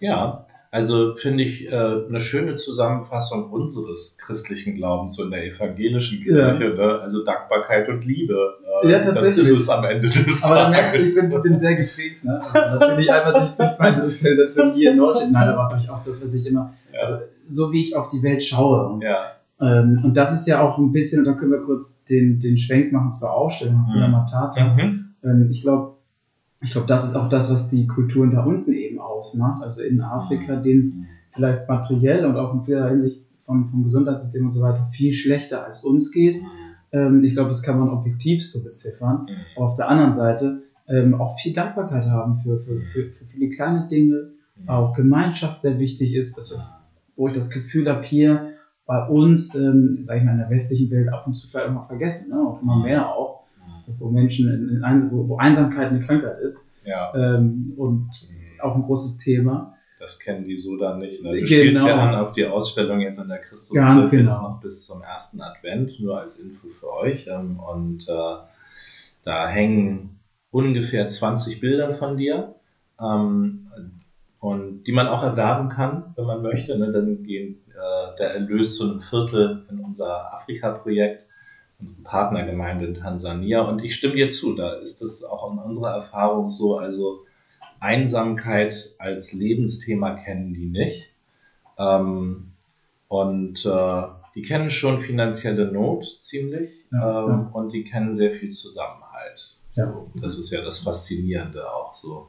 Ja, 0.00 0.46
also 0.70 1.14
finde 1.14 1.44
ich 1.44 1.66
äh, 1.66 1.74
eine 1.74 2.20
schöne 2.20 2.56
Zusammenfassung 2.56 3.50
unseres 3.50 4.18
christlichen 4.18 4.74
Glaubens 4.74 5.18
und 5.18 5.30
der 5.30 5.46
evangelischen 5.46 6.22
Kirche. 6.22 6.64
Ja. 6.64 6.74
Ne? 6.74 7.00
Also 7.00 7.24
Dankbarkeit 7.24 7.88
und 7.88 8.04
Liebe. 8.04 8.58
Äh, 8.82 8.90
ja, 8.90 8.98
tatsächlich. 9.00 9.46
Das 9.46 9.50
ist 9.50 9.62
es 9.62 9.70
am 9.70 9.84
Ende 9.84 10.08
des 10.08 10.42
aber 10.44 10.54
Tages. 10.54 10.60
Aber 10.60 10.70
merkst 10.70 10.94
du, 10.94 11.02
ich 11.02 11.30
bin, 11.30 11.42
bin 11.42 11.58
sehr 11.58 11.76
geprägt. 11.76 12.24
Ne? 12.24 12.40
Also 12.42 12.78
natürlich 12.78 13.10
einfach 13.10 13.32
durch, 13.32 13.50
durch 13.56 13.78
meine 13.78 14.08
Sozialisation 14.08 14.72
hier 14.72 14.90
in 14.92 14.98
Deutschland, 14.98 15.32
nein, 15.32 15.48
aber 15.48 15.74
durch 15.74 15.88
auch 15.88 16.04
das, 16.04 16.22
was 16.22 16.34
ich 16.34 16.46
immer, 16.46 16.74
ja. 16.92 17.00
also 17.00 17.14
so 17.46 17.72
wie 17.72 17.82
ich 17.84 17.96
auf 17.96 18.10
die 18.10 18.22
Welt 18.22 18.44
schaue. 18.44 18.88
Und, 18.88 19.02
ja. 19.02 19.32
ähm, 19.60 20.02
und 20.04 20.16
das 20.16 20.34
ist 20.34 20.46
ja 20.46 20.60
auch 20.60 20.76
ein 20.76 20.92
bisschen, 20.92 21.20
und 21.20 21.24
da 21.24 21.32
können 21.32 21.52
wir 21.52 21.62
kurz 21.62 22.04
den, 22.04 22.38
den 22.38 22.58
Schwenk 22.58 22.92
machen 22.92 23.14
zur 23.14 23.32
Ausstellung 23.32 23.86
von 23.90 24.04
mhm. 24.04 24.12
Matata. 24.12 24.74
Mhm. 24.74 25.14
Ähm, 25.24 25.48
ich 25.50 25.62
glaube, 25.62 25.97
ich 26.60 26.72
glaube, 26.72 26.86
das 26.86 27.04
ist 27.04 27.14
auch 27.14 27.28
das, 27.28 27.52
was 27.52 27.68
die 27.68 27.86
Kulturen 27.86 28.32
da 28.32 28.42
unten 28.42 28.72
eben 28.72 28.98
ausmacht. 28.98 29.62
Also 29.62 29.82
in 29.82 30.00
Afrika, 30.00 30.56
mhm. 30.56 30.62
denen 30.62 30.80
es 30.80 31.00
vielleicht 31.32 31.68
materiell 31.68 32.24
und 32.24 32.36
auch 32.36 32.54
in 32.54 32.64
vieler 32.64 32.88
Hinsicht 32.88 33.24
vom, 33.46 33.70
vom 33.70 33.84
Gesundheitssystem 33.84 34.44
und 34.44 34.52
so 34.52 34.62
weiter 34.62 34.88
viel 34.92 35.12
schlechter 35.12 35.64
als 35.64 35.84
uns 35.84 36.10
geht. 36.10 36.42
Mhm. 36.42 36.46
Ähm, 36.92 37.24
ich 37.24 37.34
glaube, 37.34 37.48
das 37.48 37.62
kann 37.62 37.78
man 37.78 37.90
objektiv 37.90 38.44
so 38.44 38.64
beziffern. 38.64 39.26
Mhm. 39.28 39.36
Aber 39.56 39.68
auf 39.68 39.76
der 39.76 39.88
anderen 39.88 40.12
Seite 40.12 40.62
ähm, 40.88 41.14
auch 41.14 41.38
viel 41.38 41.52
Dankbarkeit 41.52 42.06
haben 42.06 42.40
für, 42.40 42.58
für, 42.60 42.80
für, 42.80 43.10
für 43.10 43.24
viele 43.26 43.50
kleine 43.50 43.86
Dinge. 43.88 44.32
Auch 44.66 44.92
Gemeinschaft 44.94 45.60
sehr 45.60 45.78
wichtig 45.78 46.16
ist, 46.16 46.36
dass, 46.36 46.58
wo 47.14 47.28
ich 47.28 47.34
das 47.34 47.50
Gefühl 47.50 47.88
habe, 47.88 48.02
hier 48.02 48.54
bei 48.86 49.06
uns, 49.06 49.54
ähm, 49.54 49.98
sage 50.00 50.18
ich 50.18 50.24
mal, 50.24 50.32
in 50.32 50.38
der 50.38 50.50
westlichen 50.50 50.90
Welt 50.90 51.12
ab 51.12 51.26
und 51.26 51.34
zu 51.34 51.46
vielleicht 51.46 51.68
immer 51.68 51.86
vergessen, 51.86 52.30
ne? 52.34 52.40
und 52.40 52.62
immer 52.62 52.82
mehr 52.82 53.14
auch 53.14 53.37
wo 53.98 54.10
Menschen, 54.10 54.48
in, 54.48 54.82
in, 54.82 55.10
wo, 55.10 55.28
wo, 55.28 55.36
Einsamkeit 55.36 55.88
eine 55.88 56.00
Krankheit 56.00 56.40
ist. 56.40 56.70
Ja. 56.84 57.12
Ähm, 57.14 57.72
und 57.76 58.08
mhm. 58.08 58.60
auch 58.60 58.74
ein 58.74 58.82
großes 58.82 59.18
Thema. 59.18 59.74
Das 59.98 60.18
kennen 60.18 60.46
die 60.46 60.54
so 60.54 60.76
dann 60.76 61.00
nicht. 61.00 61.22
Ne? 61.22 61.30
Du 61.30 61.36
genau. 61.36 61.46
spielst 61.46 61.86
ja 61.86 61.96
an 61.96 62.14
auf 62.14 62.32
die 62.32 62.46
Ausstellung 62.46 63.00
jetzt 63.00 63.18
an 63.18 63.28
der 63.28 63.38
Christus 63.38 63.76
Ganz 63.76 64.10
genau. 64.10 64.30
noch 64.30 64.60
bis 64.60 64.86
zum 64.86 65.02
ersten 65.02 65.40
Advent, 65.40 65.98
nur 66.00 66.20
als 66.20 66.38
Info 66.38 66.68
für 66.68 66.92
euch. 66.92 67.26
Ähm, 67.26 67.58
und 67.58 68.08
äh, 68.08 68.36
da 69.24 69.48
hängen 69.48 70.20
ungefähr 70.50 71.08
20 71.08 71.60
Bilder 71.60 71.92
von 71.92 72.16
dir. 72.16 72.54
Ähm, 73.00 73.68
und 74.40 74.84
die 74.84 74.92
man 74.92 75.08
auch 75.08 75.22
erwerben 75.22 75.68
kann, 75.68 76.14
wenn 76.16 76.24
man 76.24 76.42
möchte. 76.42 76.78
Ne? 76.78 76.92
Dann 76.92 77.22
gehen 77.24 77.60
äh, 77.70 78.16
der 78.18 78.34
Erlös 78.34 78.76
zu 78.76 78.84
einem 78.84 79.00
Viertel 79.00 79.66
in 79.70 79.80
unser 79.80 80.32
Afrika-Projekt 80.34 81.27
unsere 81.80 82.02
Partnergemeinde 82.02 82.86
in 82.86 82.94
Tansania. 82.94 83.62
Und 83.62 83.84
ich 83.84 83.96
stimme 83.96 84.16
dir 84.16 84.28
zu, 84.28 84.54
da 84.54 84.74
ist 84.74 85.02
es 85.02 85.24
auch 85.24 85.52
in 85.52 85.58
unserer 85.58 85.94
Erfahrung 85.94 86.50
so, 86.50 86.76
also 86.76 87.24
Einsamkeit 87.80 88.94
als 88.98 89.32
Lebensthema 89.32 90.14
kennen 90.14 90.52
die 90.54 90.66
nicht. 90.66 91.14
Ähm, 91.78 92.52
und 93.06 93.64
äh, 93.64 94.02
die 94.34 94.42
kennen 94.42 94.70
schon 94.70 95.00
finanzielle 95.00 95.72
Not 95.72 96.18
ziemlich 96.20 96.70
ja, 96.92 97.24
ähm, 97.24 97.30
ja. 97.30 97.50
und 97.52 97.72
die 97.72 97.84
kennen 97.84 98.14
sehr 98.14 98.32
viel 98.32 98.50
Zusammenhalt. 98.50 99.56
Ja. 99.74 99.94
Das 100.14 100.38
ist 100.38 100.50
ja 100.50 100.62
das 100.62 100.80
Faszinierende 100.80 101.70
auch 101.72 101.94
so 101.94 102.28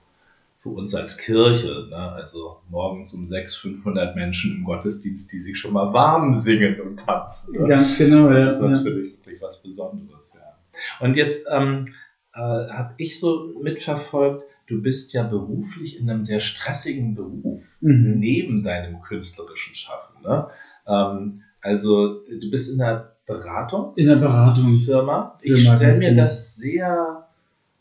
für 0.59 0.69
uns 0.69 0.93
als 0.93 1.17
Kirche. 1.17 1.87
Ne? 1.89 1.95
Also 1.95 2.57
morgens 2.69 3.13
um 3.13 3.25
sechs 3.25 3.55
500 3.55 4.15
Menschen 4.15 4.57
im 4.57 4.63
Gottesdienst, 4.65 5.31
die 5.31 5.39
sich 5.39 5.57
schon 5.57 5.73
mal 5.73 5.93
warm 5.93 6.33
singen 6.33 6.79
und 6.81 6.99
tanzen. 6.99 7.61
Ne? 7.61 7.67
Ganz 7.67 7.97
genau. 7.97 8.29
Das 8.29 8.55
ist 8.55 8.61
natürlich 8.61 9.13
wirklich 9.17 9.41
was 9.41 9.63
Besonderes. 9.63 10.33
Ja. 10.35 11.05
Und 11.05 11.15
jetzt 11.15 11.47
ähm, 11.49 11.85
äh, 12.33 12.39
habe 12.39 12.93
ich 12.97 13.19
so 13.19 13.53
mitverfolgt, 13.61 14.43
du 14.67 14.81
bist 14.81 15.13
ja 15.13 15.23
beruflich 15.23 15.99
in 15.99 16.09
einem 16.09 16.23
sehr 16.23 16.41
stressigen 16.41 17.15
Beruf 17.15 17.77
mhm. 17.81 18.19
neben 18.19 18.63
deinem 18.63 19.01
künstlerischen 19.01 19.75
Schaffen. 19.75 20.21
Ne? 20.23 20.47
Ähm, 20.85 21.41
also 21.61 22.21
du 22.25 22.51
bist 22.51 22.71
in 22.71 22.79
der 22.79 23.15
Beratung. 23.25 23.93
In 23.95 24.07
der 24.07 24.15
Beratungsfirma. 24.15 25.37
Ich 25.41 25.63
stelle 25.63 25.97
mir 25.97 26.09
genau. 26.09 26.23
das 26.23 26.55
sehr 26.55 27.28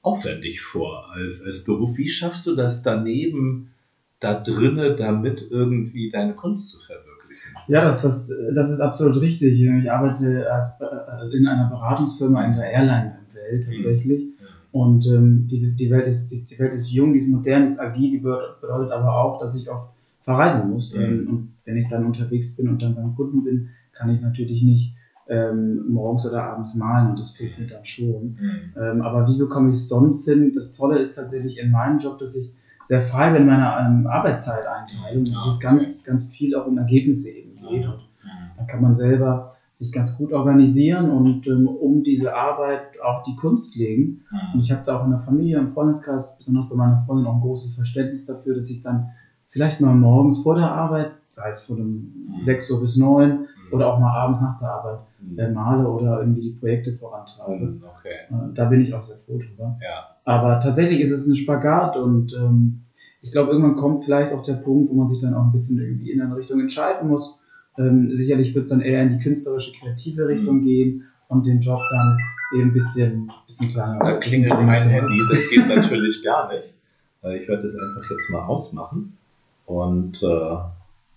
aufwendig 0.02 0.60
vor 0.60 1.10
als, 1.12 1.44
als 1.44 1.64
Beruf. 1.64 1.98
Wie 1.98 2.08
schaffst 2.08 2.46
du 2.46 2.54
das 2.54 2.82
daneben, 2.82 3.70
da 4.20 4.40
drinnen, 4.40 4.96
damit 4.96 5.46
irgendwie 5.50 6.08
deine 6.08 6.34
Kunst 6.34 6.70
zu 6.70 6.78
verwirklichen? 6.84 7.52
Ja, 7.68 7.84
das, 7.84 8.02
das, 8.02 8.32
das 8.54 8.70
ist 8.70 8.80
absolut 8.80 9.20
richtig. 9.20 9.60
Ich 9.60 9.90
arbeite 9.90 10.50
als, 10.50 10.80
also 10.80 11.36
in 11.36 11.46
einer 11.46 11.68
Beratungsfirma 11.68 12.44
in 12.46 12.54
der 12.54 12.70
Airline-Welt 12.70 13.66
tatsächlich. 13.70 14.22
Mhm. 14.22 14.34
Und 14.70 15.06
ähm, 15.06 15.48
diese, 15.50 15.74
die, 15.74 15.90
Welt 15.90 16.06
ist, 16.06 16.28
die, 16.28 16.44
die, 16.44 16.58
Welt 16.58 16.74
ist 16.74 16.90
jung, 16.90 17.12
die 17.12 17.20
ist 17.20 17.28
modern, 17.28 17.64
die 17.64 17.72
ist 17.72 17.80
agil, 17.80 18.10
die 18.10 18.18
bedeutet 18.18 18.92
aber 18.92 19.14
auch, 19.14 19.38
dass 19.38 19.54
ich 19.56 19.68
oft 19.70 19.88
verreisen 20.22 20.70
muss. 20.70 20.94
Mhm. 20.94 21.28
Und 21.28 21.52
wenn 21.64 21.76
ich 21.76 21.88
dann 21.88 22.04
unterwegs 22.04 22.56
bin 22.56 22.68
und 22.68 22.82
dann 22.82 22.94
beim 22.94 23.14
Kunden 23.14 23.44
bin, 23.44 23.68
kann 23.92 24.10
ich 24.10 24.20
natürlich 24.20 24.62
nicht 24.62 24.94
ähm, 25.28 25.84
morgens 25.88 26.26
oder 26.26 26.42
abends 26.42 26.74
malen 26.74 27.10
und 27.10 27.20
das 27.20 27.32
fehlt 27.32 27.58
mir 27.58 27.66
dann 27.66 27.84
schon. 27.84 28.36
Mhm. 28.40 28.74
Ähm, 28.76 29.02
aber 29.02 29.28
wie 29.28 29.38
bekomme 29.38 29.70
ich 29.70 29.76
es 29.76 29.88
sonst 29.88 30.24
hin? 30.24 30.52
Das 30.54 30.72
Tolle 30.72 30.98
ist 30.98 31.14
tatsächlich 31.14 31.58
in 31.58 31.70
meinem 31.70 31.98
Job, 31.98 32.18
dass 32.18 32.36
ich 32.36 32.52
sehr 32.82 33.02
frei 33.02 33.30
bin 33.32 33.42
in 33.42 33.48
meiner 33.48 33.78
ähm, 33.80 34.06
Arbeitszeit 34.06 34.64
einteile 34.66 35.18
und 35.18 35.28
es 35.48 35.60
ganz, 35.60 36.04
ganz 36.04 36.26
viel 36.28 36.56
auch 36.56 36.66
um 36.66 36.78
Ergebnisse 36.78 37.30
eben 37.30 37.56
geht. 37.56 37.86
Und 37.86 38.08
da 38.56 38.64
kann 38.64 38.80
man 38.80 38.94
selber 38.94 39.54
sich 39.70 39.92
ganz 39.92 40.16
gut 40.16 40.32
organisieren 40.32 41.10
und 41.10 41.46
ähm, 41.46 41.68
um 41.68 42.02
diese 42.02 42.34
Arbeit 42.34 43.00
auch 43.04 43.22
die 43.22 43.36
Kunst 43.36 43.76
legen. 43.76 44.22
Und 44.54 44.60
ich 44.60 44.72
habe 44.72 44.82
da 44.84 44.98
auch 44.98 45.04
in 45.04 45.10
der 45.10 45.20
Familie, 45.20 45.58
im 45.58 45.72
Freundeskreis, 45.72 46.36
besonders 46.36 46.68
bei 46.68 46.74
meiner 46.74 47.04
Freundin, 47.06 47.26
auch 47.26 47.36
ein 47.36 47.40
großes 47.40 47.76
Verständnis 47.76 48.26
dafür, 48.26 48.56
dass 48.56 48.68
ich 48.70 48.82
dann 48.82 49.10
vielleicht 49.50 49.80
mal 49.80 49.94
morgens 49.94 50.42
vor 50.42 50.56
der 50.56 50.70
Arbeit, 50.70 51.12
sei 51.30 51.50
es 51.50 51.62
von 51.62 51.80
um 51.80 52.40
6 52.42 52.70
Uhr 52.70 52.80
bis 52.80 52.96
9 52.96 53.46
oder 53.70 53.92
auch 53.92 53.98
mal 53.98 54.12
abends 54.12 54.40
nach 54.40 54.58
der 54.58 54.68
Arbeit, 54.68 54.98
äh, 55.36 55.50
male 55.50 55.86
oder 55.88 56.20
irgendwie 56.20 56.42
die 56.42 56.56
Projekte 56.58 56.92
vorantreibe. 56.92 57.66
Mhm, 57.66 57.82
okay. 57.98 58.14
Äh, 58.30 58.54
da 58.54 58.66
bin 58.66 58.80
ich 58.80 58.94
auch 58.94 59.02
sehr 59.02 59.18
froh 59.18 59.38
drüber. 59.38 59.78
Ja. 59.82 60.16
Aber 60.24 60.60
tatsächlich 60.60 61.00
ist 61.00 61.10
es 61.10 61.26
ein 61.26 61.36
Spagat 61.36 61.96
und 61.96 62.34
ähm, 62.34 62.80
ich 63.20 63.32
glaube, 63.32 63.50
irgendwann 63.50 63.76
kommt 63.76 64.04
vielleicht 64.04 64.32
auch 64.32 64.42
der 64.42 64.54
Punkt, 64.54 64.90
wo 64.90 64.94
man 64.94 65.08
sich 65.08 65.20
dann 65.20 65.34
auch 65.34 65.44
ein 65.44 65.52
bisschen 65.52 65.80
irgendwie 65.80 66.12
in 66.12 66.20
eine 66.20 66.36
Richtung 66.36 66.60
entscheiden 66.60 67.08
muss. 67.08 67.38
Ähm, 67.76 68.14
sicherlich 68.14 68.54
wird 68.54 68.64
es 68.64 68.70
dann 68.70 68.80
eher 68.80 69.02
in 69.02 69.18
die 69.18 69.22
künstlerische, 69.22 69.72
kreative 69.72 70.28
Richtung 70.28 70.56
mhm. 70.56 70.62
gehen 70.62 71.04
und 71.28 71.46
den 71.46 71.60
Job 71.60 71.80
dann 71.90 72.18
eben 72.54 72.70
ein 72.70 72.72
bisschen, 72.72 73.30
bisschen 73.46 73.72
kleiner. 73.72 73.98
Da 73.98 74.16
klingelt 74.16 74.54
mein 74.54 74.80
Handy, 74.80 75.20
das 75.30 75.48
geht 75.48 75.68
natürlich 75.74 76.22
gar 76.22 76.52
nicht. 76.52 76.74
Ich 77.22 77.48
werde 77.48 77.62
das 77.62 77.74
einfach 77.74 78.10
jetzt 78.10 78.30
mal 78.30 78.46
ausmachen. 78.46 79.16
Und 79.66 80.22
äh, 80.22 80.56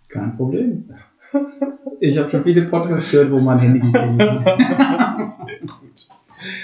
kein 0.09 0.35
Problem. 0.35 0.89
Ich 1.99 2.17
habe 2.17 2.29
schon 2.29 2.43
viele 2.43 2.63
Podcasts 2.63 3.11
gehört, 3.11 3.31
wo 3.31 3.39
mein 3.39 3.59
Handy 3.59 3.79
geklingelt 3.79 4.43
hat. 4.43 5.21
Sehr 5.21 5.59
gut. 5.59 6.07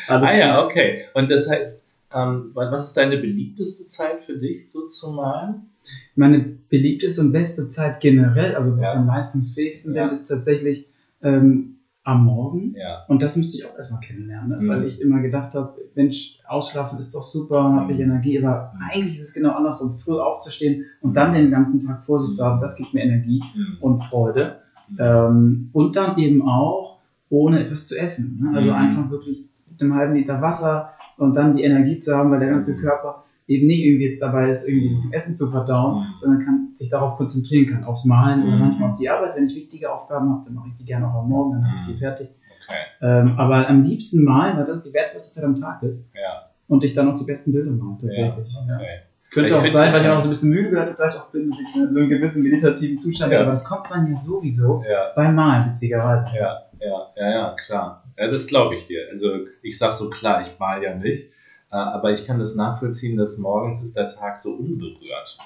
Alles 0.08 0.30
ah 0.30 0.36
ja, 0.36 0.66
okay. 0.66 1.06
Und 1.14 1.30
das 1.30 1.50
heißt, 1.50 1.86
ähm, 2.14 2.52
was 2.54 2.88
ist 2.88 2.98
deine 2.98 3.18
beliebteste 3.18 3.86
Zeit 3.86 4.24
für 4.26 4.38
dich, 4.38 4.70
so 4.70 4.88
zu 4.88 5.12
malen? 5.12 5.70
Meine 6.16 6.58
beliebteste 6.70 7.22
und 7.22 7.32
beste 7.32 7.68
Zeit 7.68 8.00
generell, 8.00 8.56
also 8.56 8.76
ja. 8.78 8.94
am 8.94 9.08
leistungsfähigsten 9.08 9.94
ja. 9.96 10.08
ist 10.08 10.28
tatsächlich 10.28 10.88
ähm, 11.22 11.77
am 12.08 12.24
Morgen. 12.24 12.74
Ja. 12.74 13.04
Und 13.10 13.22
das 13.22 13.36
müsste 13.36 13.58
ich 13.58 13.66
auch 13.66 13.76
erstmal 13.76 14.00
kennenlernen, 14.00 14.50
ne? 14.50 14.58
mhm. 14.62 14.70
weil 14.70 14.86
ich 14.86 15.02
immer 15.02 15.20
gedacht 15.20 15.54
habe, 15.54 15.74
Mensch, 15.94 16.40
ausschlafen 16.48 16.98
ist 17.00 17.14
doch 17.14 17.22
super, 17.22 17.68
mhm. 17.68 17.76
habe 17.82 17.92
ich 17.92 18.00
Energie, 18.00 18.40
aber 18.40 18.72
mhm. 18.74 18.82
eigentlich 18.90 19.16
ist 19.16 19.24
es 19.24 19.34
genau 19.34 19.52
andersrum, 19.52 19.98
früh 19.98 20.18
aufzustehen 20.18 20.86
und 21.02 21.18
dann 21.18 21.34
den 21.34 21.52
ganzen 21.52 21.86
Tag 21.86 22.02
vor 22.04 22.26
sich 22.26 22.38
zu 22.38 22.46
haben, 22.46 22.62
das 22.62 22.78
gibt 22.78 22.94
mir 22.94 23.04
Energie 23.04 23.44
mhm. 23.54 23.78
und 23.82 24.06
Freude. 24.06 24.60
Mhm. 24.90 24.98
Ähm, 25.00 25.70
und 25.74 25.98
dann 25.98 26.18
eben 26.18 26.48
auch 26.48 27.00
ohne 27.30 27.66
etwas 27.66 27.88
zu 27.88 27.98
essen. 27.98 28.40
Ne? 28.42 28.58
Also 28.58 28.72
mhm. 28.72 28.78
einfach 28.78 29.12
wirklich 29.12 29.44
mit 29.70 29.82
einem 29.82 29.94
halben 29.94 30.16
Liter 30.16 30.42
Wasser 30.42 30.94
und 31.18 31.36
dann 31.36 31.56
die 31.56 31.64
Energie 31.64 32.00
zu 32.00 32.16
haben, 32.16 32.32
weil 32.32 32.40
der 32.40 32.52
ganze 32.52 32.80
Körper 32.80 33.26
eben 33.48 33.68
nicht 33.68 33.84
irgendwie 33.84 34.06
jetzt 34.06 34.22
dabei 34.22 34.50
ist, 34.50 34.68
irgendwie 34.68 34.96
mhm. 34.96 35.14
Essen 35.14 35.34
zu 35.34 35.50
verdauen, 35.50 36.00
mhm. 36.00 36.18
sondern 36.18 36.46
kann 36.46 36.70
sich 36.74 36.90
darauf 36.90 37.16
konzentrieren 37.16 37.68
kann, 37.74 37.84
aufs 37.86 38.06
Malen 38.06 38.42
mhm. 38.42 38.48
oder 38.48 38.58
manchmal 38.58 38.92
auf 38.92 38.98
die 38.98 39.10
Arbeit. 39.10 39.36
Wenn 39.36 39.46
ich 39.46 39.56
wichtige 39.56 39.92
Aufgaben 39.92 40.30
habe, 40.30 40.44
dann 40.46 40.54
mache 40.54 40.70
ich 40.70 40.78
die 40.78 40.86
gerne 40.86 41.08
auch 41.08 41.24
am 41.24 41.30
Morgen, 41.30 41.54
dann 41.54 41.66
habe 41.66 41.78
ich 41.82 41.88
die 41.88 41.94
mhm. 41.94 42.00
fertig. 42.00 42.30
Okay. 42.68 42.76
Ähm, 43.02 43.40
aber 43.40 43.68
am 43.70 43.84
liebsten 43.84 44.24
malen, 44.24 44.58
weil 44.58 44.66
das 44.66 44.84
die 44.84 44.94
wertvollste 44.94 45.36
Zeit 45.36 45.46
am 45.46 45.56
Tag 45.56 45.82
ist. 45.84 46.14
Ja. 46.14 46.50
Und 46.68 46.84
ich 46.84 46.94
dann 46.94 47.10
auch 47.10 47.18
die 47.18 47.24
besten 47.24 47.54
Bilder 47.54 47.72
mache, 47.72 48.02
tatsächlich. 48.02 48.54
Ja, 48.68 48.76
okay. 48.76 49.00
Es 49.18 49.32
könnte 49.32 49.50
ich 49.50 49.56
auch 49.56 49.64
sein, 49.64 49.94
weil 49.94 50.02
ich 50.02 50.10
auch 50.10 50.20
so 50.20 50.28
ein 50.28 50.30
bisschen 50.30 50.50
müde 50.50 50.72
werde, 50.74 50.94
vielleicht 50.94 51.18
auch 51.18 51.30
bin, 51.32 51.50
dass 51.50 51.60
ich 51.62 51.76
in 51.76 51.90
so 51.90 52.02
einen 52.02 52.10
gewissen 52.10 52.44
meditativen 52.44 52.98
Zustand 52.98 53.32
ja. 53.32 53.40
aber 53.40 53.52
das 53.52 53.64
kommt 53.64 53.90
man 53.90 54.12
ja 54.12 54.20
sowieso 54.20 54.84
beim 55.16 55.34
Malen, 55.34 55.70
witzigerweise. 55.70 56.28
Ja, 56.36 56.64
ja, 56.80 57.08
ja, 57.16 57.30
ja, 57.32 57.56
klar. 57.56 58.04
Ja, 58.18 58.30
das 58.30 58.48
glaube 58.48 58.76
ich 58.76 58.88
dir. 58.88 59.08
Also 59.12 59.30
ich 59.62 59.78
sag 59.78 59.94
so 59.94 60.10
klar, 60.10 60.42
ich 60.42 60.60
mal 60.60 60.84
ja 60.84 60.94
nicht, 60.94 61.32
aber 61.76 62.12
ich 62.12 62.26
kann 62.26 62.40
das 62.40 62.56
nachvollziehen, 62.56 63.18
dass 63.18 63.38
morgens 63.38 63.84
ist 63.84 63.96
der 63.98 64.08
Tag 64.08 64.40
so 64.40 64.52
unberührt 64.52 65.38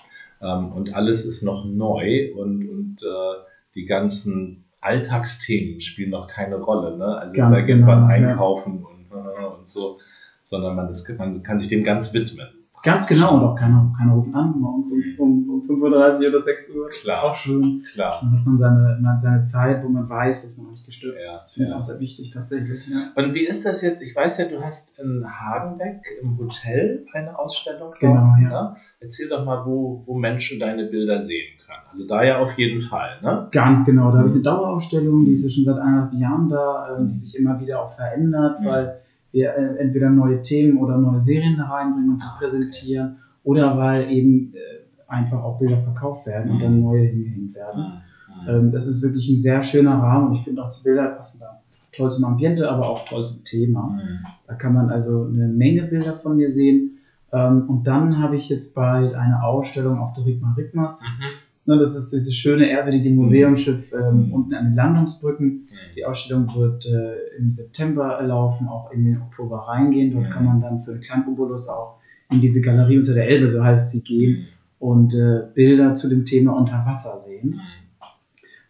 ähm, 0.41 0.71
und 0.71 0.93
alles 0.93 1.25
ist 1.25 1.43
noch 1.43 1.65
neu 1.65 2.31
und, 2.35 2.67
und 2.67 2.97
äh, 3.03 3.43
die 3.75 3.85
ganzen 3.85 4.65
Alltagsthemen 4.81 5.81
spielen 5.81 6.09
noch 6.09 6.27
keine 6.27 6.55
Rolle. 6.55 6.97
Ne? 6.97 7.17
Also 7.17 7.37
Ganz 7.37 7.59
da 7.59 7.65
geht 7.65 7.75
genau, 7.75 7.87
man 7.87 8.09
einkaufen 8.09 8.81
ja. 8.81 9.17
und, 9.17 9.25
äh, 9.25 9.45
und 9.57 9.67
so, 9.67 9.99
sondern 10.43 10.75
man, 10.75 10.87
das, 10.87 11.07
man 11.17 11.41
kann 11.43 11.59
sich 11.59 11.69
dem 11.69 11.83
ganz 11.83 12.13
widmen. 12.13 12.47
Ganz 12.83 13.05
genau, 13.05 13.35
und 13.35 13.43
auch 13.43 13.55
keiner, 13.55 13.93
keiner 13.97 14.13
ruft 14.13 14.33
an, 14.33 14.59
morgens 14.59 14.91
um, 15.19 15.49
um 15.49 15.61
5.30 15.67 16.23
Uhr 16.23 16.29
oder 16.29 16.43
6 16.43 16.75
Uhr. 16.75 16.89
Das 16.89 17.03
Klar. 17.03 17.17
ist 17.17 17.23
auch 17.23 17.35
schön. 17.35 17.85
Klar. 17.93 18.19
Dann 18.21 18.39
hat 18.39 18.45
man 18.45 18.57
seine, 18.57 18.97
man 19.01 19.13
hat 19.13 19.21
seine 19.21 19.41
Zeit, 19.43 19.83
wo 19.83 19.89
man 19.89 20.09
weiß, 20.09 20.43
dass 20.43 20.57
man 20.57 20.71
nicht 20.71 20.85
gestört 20.85 21.15
ja, 21.23 21.35
ist. 21.35 21.43
Das 21.43 21.51
finde 21.53 21.67
ich 21.67 21.71
ja. 21.71 21.77
auch 21.77 21.81
sehr 21.81 21.99
wichtig, 21.99 22.29
tatsächlich. 22.31 22.87
Ja. 22.87 22.97
Und 23.15 23.33
wie 23.33 23.45
ist 23.45 23.65
das 23.65 23.81
jetzt? 23.81 24.01
Ich 24.01 24.15
weiß 24.15 24.39
ja, 24.39 24.45
du 24.45 24.61
hast 24.61 24.99
in 24.99 25.25
Hagenbeck 25.25 26.01
im 26.21 26.37
Hotel 26.37 27.05
eine 27.13 27.37
Ausstellung. 27.37 27.93
Genau, 27.99 28.15
dort, 28.15 28.41
ja. 28.41 28.49
Ne? 28.49 28.75
Erzähl 28.99 29.29
doch 29.29 29.45
mal, 29.45 29.63
wo, 29.65 30.01
wo 30.05 30.17
Menschen 30.17 30.59
deine 30.59 30.85
Bilder 30.85 31.21
sehen 31.21 31.57
können. 31.65 31.83
Also 31.91 32.07
da 32.07 32.23
ja 32.23 32.39
auf 32.39 32.57
jeden 32.57 32.81
Fall, 32.81 33.19
ne? 33.21 33.47
Ganz 33.51 33.85
genau. 33.85 34.11
Da 34.11 34.19
habe 34.19 34.29
ich 34.29 34.33
eine 34.33 34.43
Dauerausstellung, 34.43 35.25
die 35.25 35.33
ist 35.33 35.43
ja 35.43 35.49
schon 35.49 35.65
seit 35.65 35.77
eineinhalb 35.77 36.13
Jahren 36.13 36.49
da, 36.49 36.97
äh, 36.97 37.03
die 37.03 37.13
sich 37.13 37.37
immer 37.37 37.59
wieder 37.59 37.83
auch 37.83 37.93
verändert, 37.93 38.61
mhm. 38.61 38.65
weil 38.65 39.01
wir 39.31 39.53
äh, 39.55 39.77
entweder 39.77 40.09
neue 40.09 40.41
Themen 40.41 40.77
oder 40.77 40.97
neue 40.97 41.19
Serien 41.19 41.59
reinbringen 41.59 42.11
und 42.11 42.21
die 42.21 42.37
präsentieren 42.37 43.17
oder 43.43 43.77
weil 43.77 44.09
eben 44.09 44.53
äh, 44.53 45.11
einfach 45.11 45.43
auch 45.43 45.59
Bilder 45.59 45.77
verkauft 45.77 46.25
werden 46.25 46.51
und 46.51 46.59
dann 46.59 46.77
mhm. 46.77 46.83
neue 46.83 47.07
hingehängt 47.07 47.55
werden. 47.55 48.01
Mhm. 48.43 48.49
Ähm, 48.49 48.71
das 48.71 48.85
ist 48.85 49.01
wirklich 49.03 49.29
ein 49.29 49.37
sehr 49.37 49.61
schöner 49.63 49.95
Rahmen 49.95 50.29
und 50.29 50.35
ich 50.35 50.43
finde 50.43 50.63
auch 50.63 50.73
die 50.77 50.83
Bilder 50.83 51.07
passen 51.09 51.39
da 51.41 51.61
toll 51.95 52.11
zum 52.11 52.25
Ambiente, 52.25 52.69
aber 52.69 52.87
auch 52.89 53.05
toll 53.05 53.25
zum 53.25 53.43
Thema. 53.43 53.89
Mhm. 53.89 54.25
Da 54.47 54.53
kann 54.53 54.73
man 54.73 54.89
also 54.89 55.25
eine 55.25 55.47
Menge 55.47 55.83
Bilder 55.83 56.17
von 56.17 56.37
mir 56.37 56.49
sehen. 56.49 56.99
Ähm, 57.33 57.69
und 57.69 57.85
dann 57.85 58.19
habe 58.19 58.35
ich 58.35 58.49
jetzt 58.49 58.75
bald 58.75 59.13
eine 59.13 59.43
Ausstellung 59.43 59.99
auf 59.99 60.13
der 60.13 60.25
Rigma 60.25 60.53
Rigmas. 60.57 61.01
Mhm 61.01 61.50
Ne, 61.65 61.77
das 61.77 61.95
ist 61.95 62.11
dieses 62.11 62.35
schöne 62.35 62.67
ehrwürdige 62.69 63.11
Museumsschiff 63.11 63.93
ähm, 63.93 64.27
mhm. 64.27 64.33
unten 64.33 64.53
an 64.55 64.65
den 64.65 64.75
Landungsbrücken. 64.75 65.47
Mhm. 65.47 65.67
Die 65.95 66.05
Ausstellung 66.05 66.53
wird 66.55 66.87
äh, 66.87 67.37
im 67.37 67.51
September 67.51 68.19
laufen, 68.23 68.67
auch 68.67 68.91
in 68.91 69.05
den 69.05 69.21
Oktober 69.21 69.67
reingehen. 69.67 70.11
Dort 70.11 70.27
mhm. 70.27 70.31
kann 70.31 70.45
man 70.45 70.61
dann 70.61 70.83
für 70.83 70.91
einen 70.91 71.01
kleinen 71.01 71.27
Obolus 71.27 71.69
auch 71.69 71.99
in 72.31 72.41
diese 72.41 72.61
Galerie 72.61 72.97
unter 72.97 73.13
der 73.13 73.27
Elbe, 73.27 73.49
so 73.49 73.63
heißt 73.63 73.91
sie, 73.91 74.01
gehen 74.01 74.39
mhm. 74.39 74.45
und 74.79 75.13
äh, 75.13 75.43
Bilder 75.53 75.93
zu 75.93 76.09
dem 76.09 76.25
Thema 76.25 76.57
unter 76.57 76.83
Wasser 76.85 77.19
sehen. 77.19 77.49
Mhm. 77.49 77.59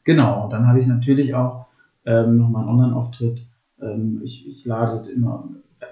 Genau, 0.04 0.46
und 0.46 0.54
dann 0.54 0.68
habe 0.68 0.80
ich 0.80 0.88
natürlich 0.88 1.34
auch 1.34 1.68
ähm, 2.06 2.38
nochmal 2.38 2.64
einen 2.64 2.72
Online-Auftritt. 2.72 3.48
Ähm, 3.82 4.22
ich, 4.24 4.48
ich 4.48 4.66
lade 4.66 5.10
immer 5.10 5.48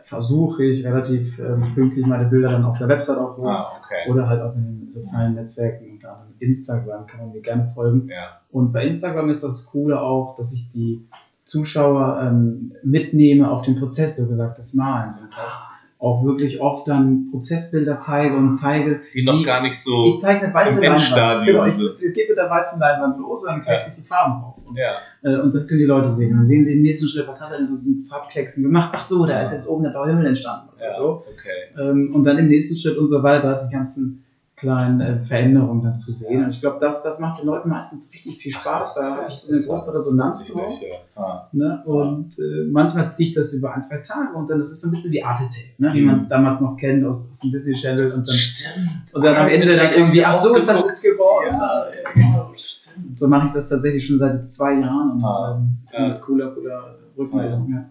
versuche 0.10 0.64
ich 0.64 0.84
relativ 0.84 1.38
ähm, 1.38 1.72
pünktlich 1.76 2.04
meine 2.04 2.26
Bilder 2.26 2.50
dann 2.50 2.66
auf 2.66 2.80
der 2.80 2.88
Website 2.88 3.20
auch 3.20 3.38
ah, 3.46 3.74
okay. 3.78 4.12
oder 4.12 4.28
halt 4.28 4.42
auch 4.42 4.56
in 4.56 4.64
den 4.64 4.90
sozialen 4.90 5.36
Netzwerken, 5.36 5.92
unter 5.92 6.14
anderem 6.14 6.34
Instagram, 6.40 7.06
kann 7.06 7.20
man 7.20 7.32
mir 7.32 7.42
gerne 7.42 7.72
folgen. 7.76 8.08
Ja. 8.08 8.40
Und 8.50 8.74
bei 8.74 8.88
Instagram 8.88 9.30
ist 9.30 9.44
das 9.44 9.68
Coole 9.68 10.02
auch, 10.02 10.34
dass 10.36 10.52
ich 10.52 10.68
die 10.70 11.08
Zuschauer 11.46 12.22
ähm, 12.24 12.74
mitnehme 12.84 13.52
auf 13.52 13.62
den 13.62 13.78
Prozess, 13.78 14.18
so 14.18 14.28
gesagt, 14.28 14.58
des 14.58 14.74
Malens. 14.74 15.20
Und 15.22 15.32
auch 15.32 15.69
auch 16.00 16.24
wirklich 16.24 16.62
oft 16.62 16.88
dann 16.88 17.30
Prozessbilder 17.30 17.98
zeige 17.98 18.36
und 18.36 18.54
zeige. 18.54 19.02
Die 19.14 19.22
noch 19.22 19.40
wie, 19.40 19.44
gar 19.44 19.62
nicht 19.62 19.78
so. 19.78 20.06
Ich 20.06 20.18
zeige 20.18 20.46
eine 20.46 20.54
weiße 20.54 20.82
Leinwand. 20.82 21.46
Genau, 21.46 21.66
ich, 21.66 21.74
ich 21.76 22.14
gebe 22.14 22.30
mit 22.30 22.38
der 22.38 22.50
weißen 22.50 22.80
Leinwand 22.80 23.20
los 23.20 23.44
und 23.44 23.50
dann 23.50 23.62
klecks 23.62 23.88
ja. 23.88 23.92
ich 23.92 24.02
die 24.02 24.08
Farben 24.08 24.42
auf. 24.42 24.56
Und, 24.66 24.78
ja. 24.78 24.96
äh, 25.24 25.42
und 25.42 25.54
das 25.54 25.68
können 25.68 25.80
die 25.80 25.86
Leute 25.86 26.10
sehen. 26.10 26.32
Dann 26.32 26.46
sehen 26.46 26.64
sie 26.64 26.74
im 26.74 26.84
nächsten 26.84 27.10
Schritt, 27.10 27.28
was 27.28 27.44
hat 27.44 27.52
er 27.52 27.58
denn 27.58 27.68
so 27.68 27.76
diesen 27.76 28.06
Farbklecksen 28.08 28.64
gemacht? 28.64 28.92
Ach 28.94 29.02
so, 29.02 29.26
da 29.26 29.42
ist 29.42 29.52
jetzt 29.52 29.68
oben 29.68 29.84
der 29.84 29.90
blaue 29.90 30.08
Himmel 30.08 30.28
entstanden. 30.28 30.70
Oder 30.74 30.86
ja, 30.86 30.96
so. 30.96 31.24
Okay. 31.34 31.82
Ähm, 31.82 32.16
und 32.16 32.24
dann 32.24 32.38
im 32.38 32.48
nächsten 32.48 32.78
Schritt 32.78 32.98
und 32.98 33.08
so 33.08 33.22
weiter 33.22 33.68
die 33.68 33.74
ganzen 33.74 34.24
kleinen 34.60 35.00
äh, 35.00 35.26
Veränderungen 35.26 35.82
dann 35.82 35.96
zu 35.96 36.12
sehen. 36.12 36.44
Und 36.44 36.50
ich 36.50 36.60
glaube, 36.60 36.78
das, 36.80 37.02
das 37.02 37.20
macht 37.20 37.42
den 37.42 37.48
Leuten 37.48 37.70
meistens 37.70 38.12
richtig 38.14 38.42
viel 38.42 38.52
Spaß. 38.52 38.96
Da 38.96 39.16
habe 39.16 39.32
ich 39.32 39.50
eine 39.50 39.62
große 39.62 39.94
Resonanz 39.94 40.46
drauf. 40.46 40.74
Ja. 40.82 41.22
Ah. 41.22 41.48
Ne? 41.52 41.82
Und 41.86 42.38
äh, 42.40 42.66
manchmal 42.70 43.10
ziehe 43.10 43.30
ich 43.30 43.36
das 43.36 43.54
über 43.54 43.74
ein, 43.74 43.82
zwei 43.82 43.98
Tage 43.98 44.34
und 44.36 44.50
dann 44.50 44.60
ist 44.60 44.72
es 44.72 44.82
so 44.82 44.88
ein 44.88 44.92
bisschen 44.92 45.12
wie 45.12 45.24
Arte 45.24 45.44
Tape, 45.44 45.74
ne? 45.78 45.94
wie 45.94 46.02
mhm. 46.02 46.08
man 46.08 46.18
es 46.18 46.28
damals 46.28 46.60
noch 46.60 46.76
kennt 46.76 47.06
aus, 47.06 47.32
aus 47.32 47.40
dem 47.40 47.52
Disney 47.52 47.74
Channel. 47.74 48.12
Und 48.12 48.28
dann, 48.28 48.36
Stimmt. 48.36 48.90
Und 49.14 49.24
dann 49.24 49.36
am 49.36 49.48
Ende 49.48 49.76
dann 49.76 49.94
irgendwie, 49.94 50.24
ach 50.24 50.34
so 50.34 50.56
ist 50.56 50.68
das 50.68 50.86
jetzt 50.86 51.04
geworden. 51.04 51.48
Ja, 51.52 51.86
ja, 51.88 52.12
genau. 52.14 52.52
Stimmt. 52.56 53.20
So 53.20 53.28
mache 53.28 53.48
ich 53.48 53.54
das 53.54 53.70
tatsächlich 53.70 54.06
schon 54.06 54.18
seit 54.18 54.46
zwei 54.46 54.74
Jahren 54.74 55.12
und 55.12 55.24
ah. 55.24 55.62
ähm, 55.94 56.16
cooler, 56.22 56.52
cooler 56.52 56.96
Rückmeldung. 57.18 57.70
Ja. 57.70 57.86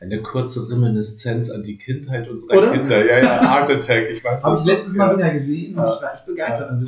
Ja 0.00 0.06
eine 0.06 0.22
kurze 0.22 0.68
Reminiszenz 0.68 1.50
an 1.50 1.62
die 1.62 1.76
Kindheit 1.76 2.28
unserer 2.28 2.58
Oder? 2.58 2.72
Kinder. 2.72 3.04
Ja, 3.04 3.18
ja, 3.18 3.40
Art 3.40 3.70
Attack, 3.70 4.10
ich 4.10 4.22
weiß 4.22 4.44
Habe 4.44 4.56
ich 4.56 4.64
letztes 4.64 4.96
Mal 4.96 5.16
wieder 5.16 5.30
gesehen 5.30 5.78
und 5.78 5.84
ich 5.84 6.02
war 6.02 6.14
echt 6.14 6.26
begeistert. 6.26 6.70
Also, 6.70 6.86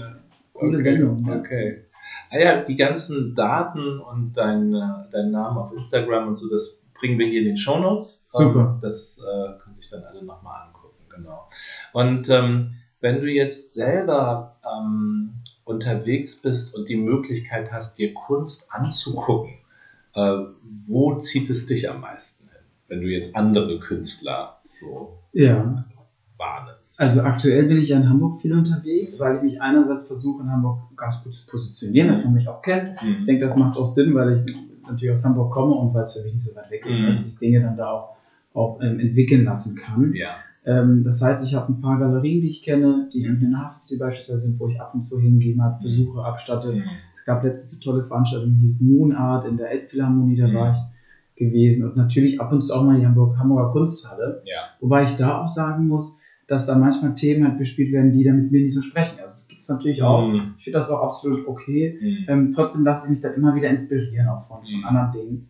coole 0.52 0.74
okay. 0.74 0.82
Sendung. 0.82 1.26
Ja. 1.26 1.36
Okay. 1.36 1.84
Ah 2.30 2.38
ja, 2.38 2.62
die 2.62 2.76
ganzen 2.76 3.34
Daten 3.34 3.98
und 3.98 4.32
dein, 4.34 4.72
dein 5.10 5.30
Name 5.30 5.60
auf 5.60 5.72
Instagram 5.72 6.28
und 6.28 6.36
so, 6.36 6.48
das 6.48 6.82
bringen 6.94 7.18
wir 7.18 7.26
hier 7.26 7.40
in 7.40 7.46
den 7.46 7.56
Show 7.56 7.78
Notes. 7.78 8.28
Super. 8.30 8.78
Das 8.80 9.18
äh, 9.18 9.58
können 9.60 9.74
sich 9.74 9.90
dann 9.90 10.04
alle 10.04 10.24
nochmal 10.24 10.68
angucken, 10.68 11.04
genau. 11.08 11.48
Und 11.92 12.28
ähm, 12.28 12.74
wenn 13.00 13.20
du 13.20 13.26
jetzt 13.26 13.74
selber 13.74 14.56
ähm, 14.64 15.32
unterwegs 15.64 16.40
bist 16.40 16.74
und 16.74 16.88
die 16.88 16.96
Möglichkeit 16.96 17.72
hast, 17.72 17.98
dir 17.98 18.14
Kunst 18.14 18.72
anzugucken, 18.72 19.54
äh, 20.14 20.38
wo 20.86 21.18
zieht 21.18 21.50
es 21.50 21.66
dich 21.66 21.88
am 21.88 22.00
meisten? 22.00 22.39
Wenn 22.90 23.00
du 23.00 23.06
jetzt 23.06 23.34
andere 23.34 23.78
Künstler 23.78 24.60
so 24.66 25.20
ja. 25.32 25.84
wahrnimmst? 26.36 27.00
Also 27.00 27.22
aktuell 27.22 27.64
bin 27.64 27.78
ich 27.78 27.88
ja 27.88 27.96
in 27.96 28.08
Hamburg 28.08 28.40
viel 28.40 28.52
unterwegs, 28.52 29.18
weil 29.20 29.36
ich 29.36 29.42
mich 29.42 29.62
einerseits 29.62 30.06
versuche, 30.06 30.42
in 30.42 30.50
Hamburg 30.50 30.80
ganz 30.96 31.22
gut 31.22 31.32
zu 31.32 31.46
positionieren, 31.46 32.08
dass 32.08 32.24
man 32.24 32.34
mich 32.34 32.48
auch 32.48 32.60
kennt. 32.60 33.00
Mhm. 33.02 33.16
Ich 33.18 33.24
denke, 33.24 33.44
das 33.44 33.56
macht 33.56 33.78
auch 33.78 33.86
Sinn, 33.86 34.14
weil 34.14 34.32
ich 34.32 34.40
natürlich 34.82 35.12
aus 35.12 35.24
Hamburg 35.24 35.52
komme 35.52 35.72
und 35.74 35.94
weil 35.94 36.02
es 36.02 36.14
für 36.14 36.24
mich 36.24 36.34
nicht 36.34 36.44
so 36.44 36.54
weit 36.54 36.70
weg 36.70 36.84
ist, 36.84 37.00
mhm. 37.00 37.14
dass 37.14 37.28
ich 37.28 37.38
Dinge 37.38 37.62
dann 37.62 37.76
da 37.76 37.90
auch, 37.90 38.16
auch 38.52 38.80
ähm, 38.82 38.98
entwickeln 38.98 39.44
lassen 39.44 39.76
kann. 39.76 40.12
Ja. 40.14 40.30
Ähm, 40.66 41.04
das 41.04 41.22
heißt, 41.22 41.46
ich 41.46 41.54
habe 41.54 41.72
ein 41.72 41.80
paar 41.80 41.98
Galerien, 41.98 42.40
die 42.40 42.48
ich 42.48 42.62
kenne, 42.62 43.08
die 43.14 43.24
in 43.24 43.38
den 43.38 43.56
Hafens, 43.58 43.96
beispielsweise 43.98 44.48
sind, 44.48 44.60
wo 44.60 44.68
ich 44.68 44.80
ab 44.80 44.94
und 44.94 45.02
zu 45.02 45.20
hingehe, 45.20 45.54
mhm. 45.54 45.82
Besuche 45.82 46.24
abstatte. 46.24 46.72
Mhm. 46.72 46.82
Es 47.14 47.24
gab 47.24 47.44
letzte 47.44 47.78
tolle 47.78 48.04
Veranstaltung, 48.04 48.54
die 48.54 48.62
hieß 48.62 48.80
Moon 48.80 49.12
Art 49.12 49.46
in 49.46 49.56
der 49.56 49.70
Elbphilharmonie, 49.70 50.36
da 50.36 50.48
mhm. 50.48 50.54
war 50.54 50.70
ich 50.72 50.99
gewesen 51.40 51.88
und 51.88 51.96
natürlich 51.96 52.40
ab 52.40 52.52
und 52.52 52.62
zu 52.62 52.72
auch 52.72 52.84
mal 52.84 53.00
die 53.00 53.06
Hamburg, 53.06 53.36
Hamburger 53.38 53.72
Kunsthalle. 53.72 54.42
Ja. 54.44 54.58
Wobei 54.78 55.04
ich 55.04 55.16
da 55.16 55.40
auch 55.40 55.48
sagen 55.48 55.88
muss, 55.88 56.18
dass 56.46 56.66
da 56.66 56.76
manchmal 56.76 57.14
Themen 57.14 57.46
halt 57.46 57.58
bespielt 57.58 57.92
werden, 57.92 58.12
die 58.12 58.24
da 58.24 58.32
mit 58.32 58.52
mir 58.52 58.62
nicht 58.62 58.74
so 58.74 58.82
sprechen. 58.82 59.18
Also 59.22 59.34
es 59.34 59.48
gibt 59.48 59.62
es 59.62 59.68
natürlich 59.68 60.02
auch. 60.02 60.28
Mhm. 60.28 60.54
Ich 60.58 60.64
finde 60.64 60.78
das 60.78 60.90
auch 60.90 61.02
absolut 61.02 61.48
okay. 61.48 61.98
Mhm. 62.00 62.24
Ähm, 62.28 62.50
trotzdem 62.50 62.84
lasse 62.84 63.06
ich 63.06 63.10
mich 63.12 63.20
dann 63.20 63.34
immer 63.34 63.54
wieder 63.54 63.70
inspirieren, 63.70 64.28
auch 64.28 64.46
von, 64.46 64.58
von 64.58 64.78
mhm. 64.78 64.84
anderen 64.84 65.12
Dingen 65.12 65.48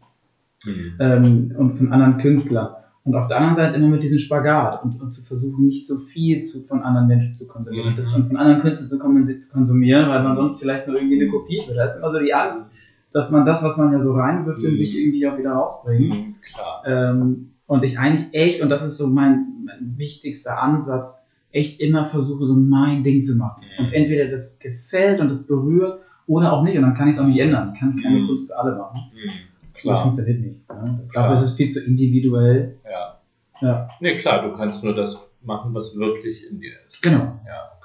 mhm. 0.64 0.92
ähm, 1.00 1.54
und 1.58 1.76
von 1.76 1.92
anderen 1.92 2.18
Künstlern. 2.18 2.74
Und 3.02 3.14
auf 3.14 3.26
der 3.28 3.38
anderen 3.38 3.56
Seite 3.56 3.76
immer 3.76 3.88
mit 3.88 4.02
diesem 4.02 4.18
Spagat 4.18 4.84
und, 4.84 5.00
und 5.00 5.10
zu 5.10 5.24
versuchen, 5.24 5.66
nicht 5.66 5.86
so 5.86 5.98
viel 5.98 6.40
zu, 6.40 6.66
von 6.66 6.82
anderen 6.82 7.08
Menschen 7.08 7.34
zu 7.34 7.48
konsumieren, 7.48 7.92
mhm. 7.92 7.96
das 7.96 8.12
von 8.12 8.36
anderen 8.36 8.60
Künstlern 8.60 8.88
zu, 8.88 8.98
konsumieren, 8.98 10.08
weil 10.10 10.22
man 10.22 10.34
sonst 10.34 10.60
vielleicht 10.60 10.86
nur 10.86 10.96
irgendwie 10.96 11.20
eine 11.20 11.30
Kopie 11.30 11.62
wird. 11.66 11.78
Da 11.78 11.84
ist 11.84 11.98
immer 11.98 12.10
so 12.10 12.20
die 12.20 12.34
Angst, 12.34 12.70
dass 13.12 13.30
man 13.30 13.44
das, 13.44 13.62
was 13.62 13.76
man 13.76 13.92
ja 13.92 14.00
so 14.00 14.12
reinwirft, 14.12 14.62
in 14.62 14.70
mhm. 14.70 14.76
sich 14.76 14.96
irgendwie 14.96 15.26
auch 15.26 15.36
wieder 15.36 15.52
rausbringt. 15.52 16.10
Mhm, 16.10 16.34
klar. 16.40 16.82
Ähm, 16.86 17.50
und 17.66 17.84
ich 17.84 17.98
eigentlich 17.98 18.32
echt, 18.32 18.62
und 18.62 18.68
das 18.68 18.82
ist 18.82 18.96
so 18.96 19.06
mein, 19.06 19.46
mein, 19.64 19.94
wichtigster 19.96 20.60
Ansatz, 20.60 21.28
echt 21.52 21.80
immer 21.80 22.08
versuche, 22.08 22.46
so 22.46 22.54
mein 22.54 23.02
Ding 23.02 23.22
zu 23.22 23.36
machen. 23.36 23.62
Mhm. 23.62 23.84
Und 23.84 23.92
entweder 23.92 24.28
das 24.28 24.58
gefällt 24.58 25.20
und 25.20 25.28
das 25.28 25.46
berührt 25.46 26.00
oder 26.26 26.52
auch 26.52 26.62
nicht. 26.62 26.76
Und 26.76 26.82
dann 26.82 26.94
kann 26.94 27.08
ich 27.08 27.16
es 27.16 27.20
auch 27.20 27.26
nicht 27.26 27.38
ändern. 27.38 27.72
Ich 27.74 27.80
kann 27.80 28.00
keine 28.00 28.20
mhm. 28.20 28.26
Kunst 28.28 28.46
für 28.46 28.56
alle 28.56 28.76
machen. 28.76 29.00
Mhm. 29.14 29.30
Klar. 29.74 29.94
Das 29.94 30.02
funktioniert 30.02 30.40
nicht. 30.40 30.68
Ne? 30.68 30.94
Das, 30.98 31.10
dafür 31.10 31.34
ist 31.34 31.42
es 31.42 31.54
viel 31.54 31.68
zu 31.68 31.84
individuell. 31.84 32.76
Ja. 32.84 33.20
ja. 33.60 33.88
Nee, 34.00 34.16
klar, 34.18 34.48
du 34.48 34.56
kannst 34.56 34.84
nur 34.84 34.94
das 34.94 35.30
machen, 35.42 35.72
was 35.72 35.96
wirklich 35.96 36.48
in 36.48 36.60
dir 36.60 36.74
ist. 36.86 37.02
Genau. 37.02 37.40
Ja. 37.46 37.79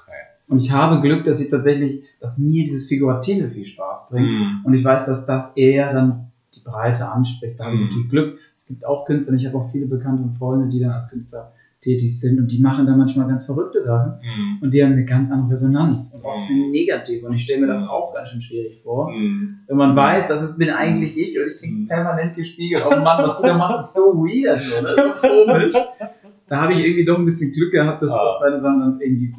Und 0.48 0.62
ich 0.62 0.70
habe 0.72 1.00
Glück, 1.00 1.24
dass 1.24 1.40
ich 1.40 1.48
tatsächlich, 1.48 2.02
dass 2.20 2.38
mir 2.38 2.64
dieses 2.64 2.86
Figurative 2.88 3.48
viel 3.50 3.66
Spaß 3.66 4.08
bringt. 4.10 4.28
Mm. 4.28 4.64
Und 4.66 4.74
ich 4.74 4.84
weiß, 4.84 5.06
dass 5.06 5.26
das 5.26 5.56
eher 5.56 5.92
dann 5.92 6.30
die 6.54 6.60
Breite 6.64 7.08
anspricht. 7.08 7.58
Da 7.58 7.64
habe 7.64 7.74
ich 7.74 7.80
mm. 7.80 7.84
natürlich 7.84 8.08
Glück. 8.10 8.38
Es 8.56 8.66
gibt 8.66 8.86
auch 8.86 9.04
Künstler, 9.06 9.32
und 9.32 9.40
ich 9.40 9.46
habe 9.46 9.58
auch 9.58 9.70
viele 9.72 9.86
Bekannte 9.86 10.22
und 10.22 10.38
Freunde, 10.38 10.68
die 10.68 10.80
dann 10.80 10.90
als 10.92 11.10
Künstler 11.10 11.52
tätig 11.82 12.18
sind 12.20 12.40
und 12.40 12.50
die 12.50 12.60
machen 12.60 12.84
da 12.86 12.96
manchmal 12.96 13.28
ganz 13.28 13.46
verrückte 13.46 13.80
Sachen 13.80 14.14
Mhm. 14.20 14.58
und 14.60 14.74
die 14.74 14.82
haben 14.82 14.92
eine 14.92 15.04
ganz 15.04 15.30
andere 15.30 15.52
Resonanz 15.52 16.14
und 16.16 16.24
oft 16.24 16.50
Mhm. 16.50 16.56
eine 16.62 16.70
negative 16.72 17.26
und 17.26 17.34
ich 17.34 17.44
stelle 17.44 17.60
mir 17.60 17.68
das 17.68 17.86
auch 17.86 18.12
ganz 18.12 18.30
schön 18.30 18.40
schwierig 18.40 18.80
vor. 18.82 19.08
Mhm. 19.12 19.58
Wenn 19.68 19.76
man 19.76 19.94
weiß, 19.94 20.26
das 20.26 20.42
ist, 20.42 20.58
bin 20.58 20.70
eigentlich 20.70 21.16
ich 21.16 21.38
und 21.38 21.46
ich 21.46 21.60
kriege 21.60 21.72
Mhm. 21.74 21.86
permanent 21.86 22.34
gespiegelt, 22.34 22.82
oh 22.84 22.90
Mann, 22.90 23.22
was 23.24 23.36
du 23.40 23.46
da 23.46 23.56
machst, 23.56 23.78
ist 23.78 23.94
so 23.94 24.14
weird, 24.16 24.60
so, 24.62 24.82
das 24.82 24.96
ist 24.96 25.04
so 25.04 25.28
komisch. 25.28 25.74
Da 26.48 26.62
habe 26.62 26.72
ich 26.74 26.84
irgendwie 26.84 27.04
doch 27.04 27.18
ein 27.18 27.24
bisschen 27.24 27.52
Glück 27.52 27.72
gehabt, 27.72 28.00
dass, 28.02 28.10
Ah. 28.10 28.24
dass 28.24 28.40
meine 28.40 28.56
Sachen 28.56 28.80
dann 28.80 29.00
irgendwie 29.00 29.32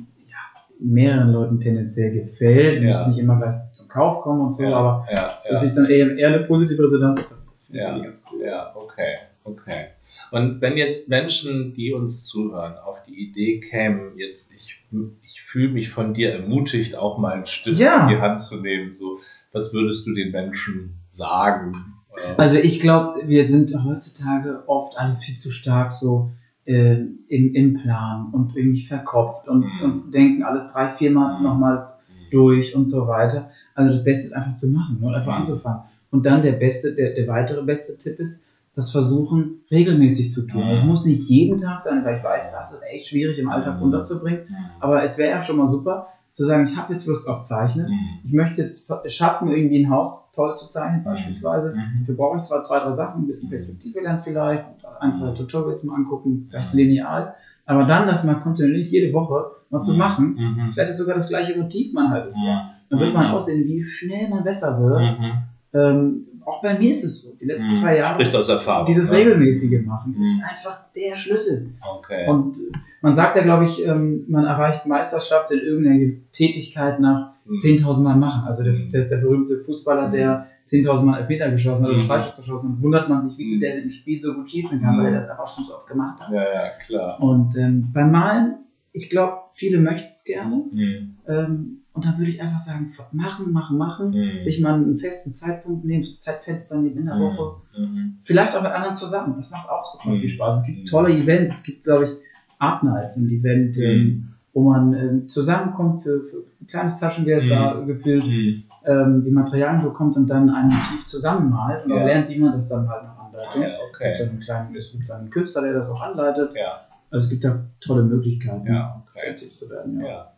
mehreren 0.80 1.32
Leuten 1.32 1.60
tendenziell 1.60 2.12
gefällt. 2.14 2.82
Ja. 2.82 2.98
Muss 2.98 3.08
nicht 3.08 3.20
immer 3.20 3.38
gleich 3.38 3.72
zum 3.74 3.88
Kauf 3.88 4.22
kommen 4.22 4.48
und 4.48 4.56
so, 4.56 4.64
Ja, 4.64 4.78
aber 4.78 5.08
ja, 5.12 5.38
dass 5.50 5.64
ich 5.64 5.74
dann 5.74 5.86
eher, 5.86 6.16
eher 6.18 6.28
eine 6.30 6.40
positive 6.42 6.84
Resonanz 6.84 7.24
habe, 7.24 7.42
das 7.50 7.66
finde 7.66 7.96
ich 7.98 8.04
ganz 8.04 8.26
cool. 8.32 8.46
Ja, 8.46 8.72
okay, 8.76 9.16
okay. 9.44 9.86
Und 10.32 10.62
wenn 10.62 10.78
jetzt 10.78 11.10
Menschen, 11.10 11.74
die 11.74 11.94
uns 11.94 12.26
zuhören, 12.26 12.76
auf 12.78 13.04
die 13.04 13.16
Idee 13.16 13.60
kämen, 13.60 14.18
jetzt 14.18 14.54
ich, 14.54 14.78
ich 15.24 15.42
fühle 15.42 15.70
mich 15.70 15.90
von 15.90 16.14
dir 16.14 16.34
ermutigt, 16.34 16.96
auch 16.96 17.18
mal 17.18 17.34
einen 17.34 17.46
Stift 17.46 17.80
in 17.80 18.08
die 18.10 18.18
Hand 18.18 18.40
zu 18.40 18.58
nehmen, 18.58 18.94
so, 18.94 19.20
was 19.52 19.74
würdest 19.74 20.06
du 20.08 20.14
den 20.14 20.32
Menschen 20.32 21.00
sagen? 21.12 21.94
Also 22.38 22.58
ich 22.58 22.80
glaube, 22.80 23.22
wir 23.26 23.48
sind 23.48 23.74
heutzutage 23.86 24.64
oft 24.68 24.98
alle 24.98 25.18
viel 25.18 25.36
zu 25.36 25.52
stark 25.52 25.92
so 25.92 26.32
äh, 26.68 26.98
im, 27.28 27.54
im 27.54 27.74
Plan 27.74 28.30
und 28.32 28.56
irgendwie 28.56 28.84
verkopft 28.84 29.48
und, 29.48 29.62
Mhm. 29.64 29.82
und 29.84 30.14
denken 30.14 30.44
alles 30.44 30.68
drei, 30.72 30.90
viermal 30.90 31.38
Mhm. 31.38 31.44
nochmal 31.44 31.88
durch 32.30 32.76
und 32.76 32.88
so 32.88 33.08
weiter. 33.08 33.48
Also 33.74 33.90
das 33.90 34.04
Beste 34.04 34.28
ist 34.28 34.34
einfach 34.34 34.54
zu 34.54 34.68
machen 34.70 35.00
und 35.02 35.14
einfach 35.14 35.32
Mhm. 35.32 35.38
anzufangen. 35.38 35.80
Und 36.12 36.26
dann 36.26 36.42
der 36.42 36.54
beste, 36.54 36.92
der, 36.94 37.10
der 37.10 37.28
weitere 37.28 37.62
beste 37.62 37.98
Tipp 37.98 38.20
ist, 38.20 38.44
das 38.76 38.92
Versuchen 38.92 39.56
regelmäßig 39.72 40.30
zu 40.32 40.44
tun. 40.44 40.66
Mhm. 40.66 40.70
Das 40.70 40.84
muss 40.84 41.04
nicht 41.04 41.28
jeden 41.28 41.58
Tag 41.58 41.82
sein, 41.82 42.04
weil 42.04 42.18
ich 42.18 42.24
weiß, 42.24 42.52
das 42.52 42.72
ist 42.74 42.82
echt 42.84 43.08
schwierig 43.08 43.40
im 43.40 43.50
Alltag 43.50 43.78
Mhm. 43.78 43.84
unterzubringen. 43.84 44.42
Mhm. 44.48 44.56
Aber 44.80 45.02
es 45.04 45.18
wäre 45.18 45.32
ja 45.32 45.42
schon 45.42 45.58
mal 45.58 45.68
super, 45.68 46.06
zu 46.38 46.46
sagen, 46.46 46.66
ich 46.66 46.76
habe 46.78 46.94
jetzt 46.94 47.08
Lust 47.08 47.28
auf 47.28 47.42
Zeichnen. 47.42 47.88
Mhm. 47.90 48.20
Ich 48.24 48.32
möchte 48.32 48.62
jetzt 48.62 48.90
schaffen, 49.08 49.48
irgendwie 49.50 49.84
ein 49.84 49.90
Haus 49.90 50.30
toll 50.34 50.56
zu 50.56 50.68
zeichnen, 50.68 51.04
beispielsweise. 51.04 51.72
Mhm. 51.74 52.00
Dafür 52.02 52.16
brauche 52.16 52.36
ich 52.38 52.44
zwar 52.44 52.62
zwei, 52.62 52.80
drei 52.80 52.92
Sachen, 52.92 53.24
ein 53.24 53.28
bisschen 53.28 53.50
Perspektive 53.50 54.00
lernen 54.02 54.22
vielleicht, 54.24 54.64
ein, 55.00 55.12
zwei 55.12 55.32
Tutorials 55.32 55.84
mal 55.84 55.96
angucken, 55.96 56.46
vielleicht 56.50 56.74
lineal. 56.74 57.34
Aber 57.66 57.84
dann 57.86 58.08
das 58.08 58.24
mal 58.24 58.36
kontinuierlich 58.36 58.92
jede 58.92 59.12
Woche 59.14 59.48
mal 59.70 59.82
zu 59.82 59.94
Mhm. 59.94 59.98
machen, 59.98 60.36
Mhm. 60.38 60.72
vielleicht 60.74 60.90
ist 60.92 60.98
sogar 60.98 61.16
das 61.16 61.28
gleiche 61.28 61.58
Motiv 61.58 61.92
mal 61.92 62.06
ein 62.06 62.12
halbes 62.12 62.42
Jahr. 62.46 62.62
Mhm. 62.62 62.68
Dann 62.90 63.00
wird 63.00 63.14
man 63.14 63.28
Mhm. 63.28 63.34
aussehen, 63.34 63.66
wie 63.66 63.82
schnell 63.84 64.30
man 64.30 64.44
besser 64.44 64.80
wird. 64.80 65.18
Mhm. 65.18 65.34
Ähm, 65.74 66.24
auch 66.48 66.62
bei 66.62 66.78
mir 66.80 66.92
ist 66.92 67.04
es 67.04 67.22
so. 67.24 67.36
Die 67.40 67.46
letzten 67.46 67.72
Mhm. 67.72 67.76
zwei 67.76 67.98
Jahre, 67.98 68.14
Sprichst 68.16 68.36
aus 68.36 68.50
Erfahrung. 68.50 68.86
dieses 68.86 69.12
ne? 69.12 69.18
regelmäßige 69.18 69.86
Machen 69.86 70.16
Mhm. 70.16 70.22
ist 70.22 70.42
einfach 70.44 70.80
der 70.96 71.16
Schlüssel. 71.16 71.68
Okay. 71.98 72.28
Und 72.30 72.58
man 73.02 73.14
sagt 73.14 73.36
ja, 73.36 73.44
glaube 73.44 73.66
ich, 73.66 73.86
ähm, 73.86 74.24
man 74.28 74.46
erreicht 74.46 74.86
Meisterschaft 74.86 75.52
in 75.52 75.60
irgendeiner 75.60 76.14
Tätigkeit 76.32 77.00
nach 77.00 77.32
Mhm. 77.46 77.60
10.000 77.60 78.04
Mal 78.04 78.16
machen. 78.16 78.46
Also 78.48 78.64
der, 78.64 78.74
Mhm. 78.74 78.92
der, 78.92 79.06
der 79.06 79.18
berühmte 79.18 79.58
Fußballer, 79.64 80.10
der 80.10 80.48
10.000 80.66 81.06
Mal 81.06 81.20
Elfmeter 81.20 81.50
geschossen 81.52 81.84
hat 81.84 81.90
oder 81.92 82.00
Mhm. 82.04 82.08
Freischuss 82.08 82.36
geschossen 82.38 82.74
hat, 82.76 82.82
wundert 82.82 83.08
man 83.10 83.22
sich, 83.22 83.38
wieso 83.38 83.56
Mhm. 83.58 83.60
der 83.62 83.82
im 83.84 83.90
Spiel 83.92 84.18
so 84.18 84.34
gut 84.34 84.50
schießen 84.50 84.82
kann, 84.82 84.96
Mhm. 84.96 85.00
weil 85.04 85.14
er 85.14 85.22
das 85.22 85.30
einfach 85.30 85.48
schon 85.48 85.64
so 85.66 85.76
oft 85.76 85.88
gemacht 85.88 86.20
hat. 86.22 86.32
Ja, 86.34 86.44
ja, 86.44 86.70
klar. 86.86 87.22
Und 87.22 87.58
ähm, 87.58 87.90
beim 87.94 88.12
Malen, 88.12 88.56
ich 88.92 89.10
glaube, 89.10 89.34
viele 89.54 89.80
möchten 89.80 90.10
es 90.12 90.24
gerne. 90.26 90.64
Mhm. 90.72 91.16
Ähm, 91.28 91.82
und 91.98 92.06
dann 92.06 92.16
würde 92.18 92.30
ich 92.30 92.40
einfach 92.42 92.60
sagen, 92.60 92.92
machen, 93.12 93.52
machen, 93.52 93.76
machen. 93.78 94.12
Mhm. 94.12 94.40
Sich 94.42 94.62
mal 94.62 94.76
einen 94.76 95.00
festen 95.00 95.34
Zeitpunkt 95.34 95.84
nehmen, 95.84 96.06
Zeitfenster 96.06 96.78
nehmen 96.78 96.98
in 96.98 97.06
der 97.06 97.16
Woche. 97.20 97.56
Mhm. 97.76 98.14
Vielleicht 98.22 98.56
auch 98.56 98.62
mit 98.62 98.72
anderen 98.72 98.94
zusammen. 98.94 99.34
Das 99.36 99.50
macht 99.50 99.68
auch 99.68 99.84
super 99.84 100.10
Mhm. 100.12 100.20
viel 100.20 100.30
Spaß. 100.30 100.58
Es 100.58 100.64
gibt 100.64 100.80
Mhm. 100.82 100.86
tolle 100.86 101.12
Events. 101.12 101.56
Es 101.56 101.64
gibt, 101.64 101.84
glaube 101.84 102.04
ich, 102.06 102.12
Art 102.60 102.84
Nights, 102.84 103.18
ein 103.18 103.28
Event, 103.30 103.76
Mhm. 103.78 103.84
ähm, 103.84 104.28
wo 104.54 104.62
man 104.72 104.94
ähm, 104.94 105.28
zusammenkommt 105.28 106.02
für, 106.04 106.22
für 106.24 106.38
ein 106.62 106.68
kleines 106.68 106.98
Taschengeld 107.00 107.44
Mhm. 107.46 107.48
da 107.50 107.74
gefühlt, 107.82 108.26
Mhm. 108.26 108.62
ähm, 108.86 109.24
die 109.24 109.32
Materialien 109.32 109.82
bekommt 109.82 110.16
und 110.18 110.30
dann 110.30 110.50
ein 110.52 110.66
Motiv 110.68 111.04
zusammenmalt 111.06 111.84
und 111.86 111.92
Ja. 111.92 112.04
lernt, 112.06 112.30
wie 112.30 112.38
man 112.40 112.54
das 112.54 112.68
dann 112.68 112.88
halt 112.88 113.04
noch 113.06 113.18
anleitet. 113.18 113.56
Ja, 113.56 113.68
Es 113.70 113.78
gibt 113.78 113.90
okay. 113.96 114.22
einen 114.30 114.40
kleinen, 114.40 114.76
es 114.76 114.92
gibt 114.92 115.10
einen 115.12 115.30
Künstler, 115.32 115.62
der 115.64 115.74
das 115.74 115.90
auch 115.90 116.02
anleitet. 116.02 116.52
Ja, 116.56 116.82
Also 117.10 117.24
es 117.26 117.30
gibt 117.30 117.44
da 117.44 117.60
tolle 117.80 118.04
Möglichkeiten, 118.04 118.68
ja, 118.68 119.02
okay. 119.06 119.20
kreativ 119.22 119.52
zu 119.52 119.70
werden. 119.70 120.00
Ja. 120.02 120.08
Ja. 120.08 120.32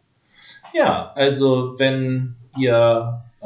Ja, 0.73 1.11
also 1.15 1.75
wenn 1.77 2.35
ihr 2.57 3.23
äh, 3.41 3.45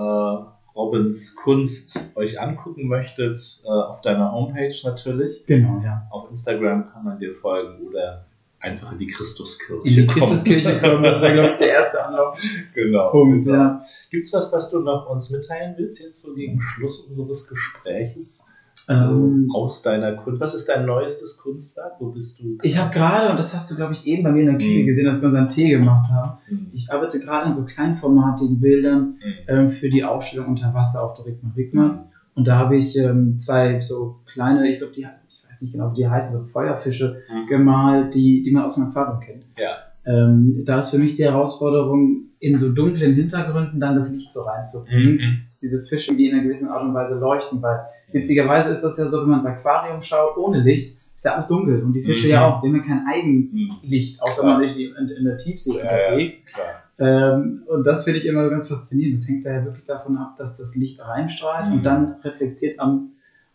Robins 0.75 1.35
Kunst 1.35 2.11
euch 2.15 2.39
angucken 2.39 2.87
möchtet, 2.87 3.61
äh, 3.63 3.67
auf 3.67 4.01
deiner 4.01 4.31
Homepage 4.31 4.75
natürlich. 4.83 5.45
Genau, 5.45 5.81
ja. 5.83 6.07
Auf 6.09 6.29
Instagram 6.31 6.91
kann 6.91 7.03
man 7.03 7.19
dir 7.19 7.35
folgen 7.35 7.87
oder 7.87 8.25
einfach 8.59 8.93
in 8.93 8.97
die 8.97 9.07
Christuskirche 9.07 9.87
In 9.87 9.95
die 9.95 10.07
Christuskirche 10.07 10.79
kommen, 10.79 11.03
das 11.03 11.21
wäre, 11.21 11.33
glaube 11.33 11.49
ich, 11.51 11.55
der 11.57 11.73
erste 11.73 12.03
Anlaufpunkt. 12.03 12.73
Genau. 12.73 13.11
genau. 13.11 13.53
Ja. 13.53 13.83
Gibt 14.09 14.25
es 14.25 14.33
was, 14.33 14.51
was 14.51 14.71
du 14.71 14.79
noch 14.79 15.09
uns 15.09 15.29
mitteilen 15.29 15.75
willst, 15.77 16.01
jetzt 16.01 16.21
so 16.21 16.33
gegen 16.33 16.61
Schluss 16.61 17.01
unseres 17.01 17.47
Gespräches? 17.47 18.45
Ähm, 18.89 19.49
aus 19.53 19.81
deiner 19.81 20.11
Kunst. 20.13 20.41
Was 20.41 20.53
ist 20.53 20.67
dein 20.67 20.85
neuestes 20.85 21.37
Kunstwerk? 21.37 21.93
Wo 21.99 22.07
bist 22.09 22.39
du? 22.39 22.57
ich 22.61 22.77
habe 22.77 22.89
gerade, 22.91 23.29
und 23.29 23.37
das 23.37 23.53
hast 23.53 23.69
du, 23.71 23.75
glaube 23.75 23.93
ich, 23.93 24.05
eben 24.05 24.23
bei 24.23 24.31
mir 24.31 24.41
in 24.41 24.47
der 24.47 24.57
Küche 24.57 24.79
Mhm. 24.81 24.85
gesehen, 24.85 25.07
als 25.07 25.21
wir 25.21 25.27
unseren 25.27 25.47
Tee 25.49 25.69
gemacht 25.69 26.09
haben, 26.09 26.33
Hm. 26.45 26.69
ich 26.73 26.91
arbeite 26.91 27.19
gerade 27.19 27.45
an 27.45 27.53
so 27.53 27.63
kleinformatigen 27.65 28.59
Bildern 28.59 29.13
Hm. 29.19 29.33
ähm, 29.47 29.69
für 29.69 29.89
die 29.89 30.03
Aufstellung 30.03 30.47
unter 30.47 30.73
Wasser 30.73 31.01
auf 31.01 31.13
der 31.13 31.25
Rigma 31.25 31.51
Rigmas. 31.55 32.05
Und 32.35 32.47
da 32.47 32.57
habe 32.57 32.75
ich 32.77 32.95
ähm, 32.95 33.37
zwei 33.39 33.79
so 33.79 34.15
kleine, 34.25 34.67
ich 34.67 34.79
glaube, 34.79 34.91
die, 34.93 35.01
ich 35.27 35.43
weiß 35.47 35.61
nicht 35.61 35.71
genau, 35.71 35.91
wie 35.91 35.95
die 35.95 36.07
heißen, 36.07 36.37
so 36.39 36.43
Feuerfische 36.45 37.15
Mhm. 37.29 37.45
gemalt, 37.47 38.13
die, 38.13 38.41
die 38.41 38.51
man 38.51 38.63
aus 38.63 38.75
meinem 38.75 38.87
Aquarium 38.89 39.19
kennt. 39.19 39.45
Ja. 39.57 39.77
Ähm, 40.05 40.63
da 40.65 40.79
ist 40.79 40.89
für 40.89 40.97
mich 40.97 41.13
die 41.13 41.23
Herausforderung, 41.23 42.27
in 42.39 42.57
so 42.57 42.69
dunklen 42.73 43.13
Hintergründen 43.13 43.79
dann 43.79 43.95
das 43.95 44.11
Licht 44.11 44.29
so 44.31 44.41
reinzubringen, 44.41 45.15
Mhm. 45.15 45.37
dass 45.47 45.59
diese 45.59 45.81
Fische, 45.85 46.13
die 46.15 46.27
in 46.27 46.33
einer 46.33 46.43
gewissen 46.43 46.67
Art 46.67 46.83
und 46.83 46.93
Weise 46.93 47.15
leuchten, 47.17 47.61
weil 47.61 47.79
witzigerweise 48.11 48.71
ist 48.71 48.81
das 48.81 48.97
ja 48.97 49.07
so, 49.07 49.21
wenn 49.21 49.29
man 49.29 49.35
ins 49.39 49.45
Aquarium 49.45 50.01
schaut, 50.01 50.35
ohne 50.35 50.59
Licht, 50.59 50.93
ist 51.15 51.23
ja 51.25 51.35
alles 51.35 51.47
dunkel 51.47 51.81
und 51.81 51.93
die 51.93 52.01
Fische 52.03 52.25
Mhm. 52.27 52.31
ja 52.31 52.45
auch, 52.45 52.59
die 52.61 52.67
haben 52.67 52.75
ja 52.75 52.81
kein 52.81 53.05
Eigenlicht, 53.09 54.17
Mhm. 54.17 54.23
außer 54.23 54.41
Klar. 54.41 54.55
man 54.57 54.63
ist 54.65 54.75
in, 54.75 54.91
in 55.17 55.23
der 55.23 55.37
Tiefsee 55.37 55.77
Ja, 55.77 55.83
ja, 55.85 56.07
unterwegs. 56.09 56.43
klar. 56.45 56.65
Ähm, 56.99 57.63
und 57.65 57.87
das 57.87 58.03
finde 58.03 58.19
ich 58.19 58.25
immer 58.27 58.47
ganz 58.49 58.67
faszinierend. 58.67 59.17
Das 59.17 59.27
hängt 59.27 59.45
daher 59.45 59.63
wirklich 59.63 59.85
davon 59.85 60.17
ab, 60.17 60.35
dass 60.37 60.57
das 60.57 60.75
Licht 60.75 60.99
reinstrahlt 60.99 61.67
Mhm. 61.67 61.73
und 61.77 61.85
dann 61.85 62.11
reflektiert 62.23 62.77
am, 62.79 63.09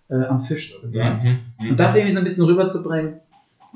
äh, 0.08 0.14
am 0.24 0.40
Fisch 0.40 0.72
sozusagen. 0.72 1.40
Mhm. 1.60 1.70
Und 1.70 1.78
das 1.80 1.94
irgendwie 1.94 2.12
so 2.12 2.18
ein 2.18 2.24
bisschen 2.24 2.44
rüberzubringen, 2.44 3.16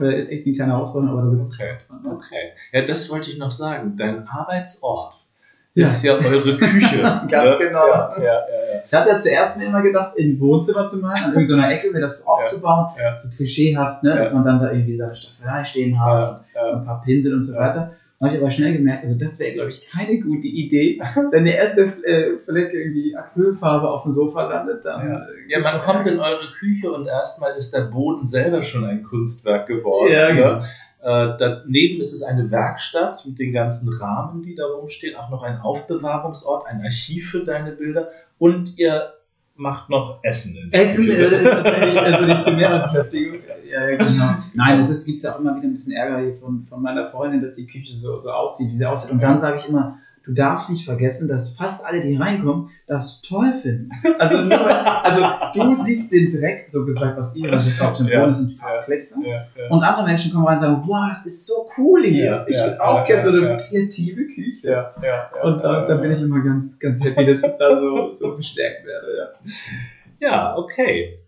äh, 0.00 0.18
ist 0.18 0.30
echt 0.30 0.46
eine 0.46 0.54
kleine 0.54 0.72
Herausforderung, 0.72 1.18
aber 1.18 1.22
da 1.22 1.28
sitzt 1.28 1.60
Okay. 1.60 1.72
dran. 1.86 2.02
ne? 2.02 2.10
Okay. 2.10 2.50
Ja, 2.72 2.82
das 2.86 3.08
wollte 3.10 3.30
ich 3.30 3.38
noch 3.38 3.50
sagen. 3.50 3.94
Dein 3.96 4.26
Arbeitsort 4.26 5.26
Ja. 5.74 5.84
ist 5.86 6.02
ja 6.02 6.14
eure 6.14 6.56
Küche. 6.58 7.02
Ganz 7.02 7.30
ne? 7.32 7.56
genau. 7.58 7.86
Ja, 7.88 8.16
ja, 8.18 8.22
ja, 8.24 8.40
Ich 8.84 8.92
hatte 8.92 9.08
ja 9.10 9.18
zuerst 9.18 9.56
mir 9.56 9.64
immer 9.66 9.82
gedacht, 9.82 10.12
im 10.16 10.38
Wohnzimmer 10.40 10.86
zu 10.86 10.98
malen, 10.98 11.24
an 11.24 11.32
irgendeiner 11.36 11.70
Ecke 11.70 11.90
mir 11.90 12.00
das 12.00 12.18
so 12.18 12.24
aufzubauen, 12.26 12.86
so 13.22 13.28
klischeehaft, 13.36 14.02
ne, 14.02 14.16
dass 14.16 14.32
man 14.32 14.44
dann 14.44 14.60
da 14.60 14.70
irgendwie 14.70 14.94
seine 14.94 15.14
Staffelei 15.14 15.64
stehen 15.64 15.98
hat, 16.02 16.42
so 16.66 16.76
ein 16.76 16.84
paar 16.84 17.00
Pinsel 17.02 17.34
und 17.34 17.42
so 17.42 17.56
weiter. 17.56 17.92
Habe 18.22 18.34
ich 18.34 18.40
aber 18.40 18.50
schnell 18.52 18.72
gemerkt, 18.74 19.02
also 19.02 19.18
das 19.18 19.40
wäre, 19.40 19.52
glaube 19.52 19.70
ich, 19.70 19.88
keine 19.88 20.20
gute 20.20 20.46
Idee. 20.46 21.00
Wenn 21.32 21.44
der 21.44 21.58
erste 21.58 21.82
äh, 21.82 22.38
Fleck 22.44 22.72
irgendwie 22.72 23.16
Acrylfarbe 23.16 23.90
auf 23.90 24.04
dem 24.04 24.12
Sofa 24.12 24.48
landet, 24.48 24.84
dann. 24.84 25.08
Ja. 25.08 25.16
äh, 25.16 25.48
Ja, 25.48 25.58
man 25.58 25.78
kommt 25.80 26.06
in 26.06 26.20
eure 26.20 26.48
Küche 26.56 26.92
und 26.92 27.08
erstmal 27.08 27.56
ist 27.56 27.74
der 27.74 27.80
Boden 27.80 28.24
selber 28.28 28.62
schon 28.62 28.84
ein 28.84 29.02
Kunstwerk 29.02 29.66
geworden. 29.66 30.12
Ja, 30.12 30.32
ne? 30.32 30.36
genau. 30.36 30.60
Äh, 31.02 31.36
daneben 31.36 32.00
ist 32.00 32.12
es 32.12 32.22
eine 32.22 32.48
Werkstatt 32.52 33.26
mit 33.26 33.40
den 33.40 33.52
ganzen 33.52 33.92
Rahmen, 33.92 34.40
die 34.40 34.54
da 34.54 34.66
rumstehen, 34.66 35.16
auch 35.16 35.28
noch 35.28 35.42
ein 35.42 35.58
Aufbewahrungsort, 35.58 36.68
ein 36.68 36.80
Archiv 36.80 37.30
für 37.30 37.44
deine 37.44 37.72
Bilder 37.72 38.10
und 38.38 38.78
ihr 38.78 39.14
macht 39.56 39.90
noch 39.90 40.20
Essen. 40.22 40.68
Essen 40.72 41.10
ist 41.10 41.44
tatsächlich 41.44 41.98
also 41.98 42.26
die 42.26 42.42
primäre 42.44 42.84
Beschäftigung. 42.84 43.38
Ja, 43.72 43.88
ja, 43.88 43.96
genau. 43.96 44.34
Nein, 44.54 44.78
es 44.78 45.06
gibt 45.06 45.22
ja 45.22 45.32
auch 45.34 45.40
immer 45.40 45.56
wieder 45.56 45.66
ein 45.66 45.72
bisschen 45.72 45.94
Ärger 45.94 46.18
hier 46.18 46.34
von, 46.34 46.66
von 46.68 46.82
meiner 46.82 47.10
Freundin, 47.10 47.40
dass 47.40 47.54
die 47.54 47.66
Küche 47.66 47.96
so, 47.96 48.18
so 48.18 48.30
aussieht, 48.30 48.68
wie 48.68 48.74
sie 48.74 48.84
aussieht. 48.84 49.10
Und 49.10 49.22
dann 49.22 49.38
sage 49.38 49.56
ich 49.56 49.68
immer, 49.68 49.98
du 50.24 50.32
darfst 50.32 50.70
nicht 50.70 50.84
vergessen, 50.84 51.26
dass 51.26 51.56
fast 51.56 51.86
alle, 51.86 52.00
die 52.00 52.14
reinkommen, 52.16 52.68
das 52.86 53.22
toll 53.22 53.54
finden. 53.54 53.90
Also, 54.18 54.42
nur, 54.42 54.60
also 55.04 55.24
du 55.54 55.74
siehst 55.74 56.12
den 56.12 56.30
Dreck, 56.30 56.68
so 56.68 56.84
gesagt, 56.84 57.16
was 57.18 57.34
ihr, 57.34 57.50
was 57.50 57.66
ich 57.66 57.80
auf 57.80 57.96
dem. 57.96 58.06
Boden 58.06 58.30
ist, 58.30 58.38
sind 58.38 58.58
Farbklecks. 58.58 59.16
ja, 59.24 59.30
ja. 59.30 59.70
Und 59.70 59.82
andere 59.82 60.04
Menschen 60.04 60.32
kommen 60.32 60.46
rein 60.46 60.56
und 60.56 60.60
sagen, 60.60 60.82
wow, 60.86 61.08
das 61.08 61.24
ist 61.24 61.46
so 61.46 61.66
cool 61.78 62.04
hier. 62.04 62.24
Ja, 62.24 62.46
ich 62.46 62.56
würde 62.56 62.80
auch 62.84 63.06
gerne 63.06 63.22
so 63.22 63.30
eine 63.30 63.56
kreative 63.56 64.26
Küche. 64.26 64.68
Ja, 64.68 64.94
ja. 65.02 65.30
Und 65.42 65.64
da, 65.64 65.86
da 65.86 65.94
bin 65.96 66.12
ich 66.12 66.20
immer 66.20 66.40
ganz, 66.40 66.78
ganz 66.78 67.02
happy, 67.02 67.24
dass 67.24 67.42
ich 67.42 67.52
da 67.58 67.80
so, 67.80 68.12
so 68.12 68.36
bestärkt 68.36 68.86
werde. 68.86 69.06
Ja. 69.16 70.28
Ja, 70.28 70.56
okay. 70.56 71.18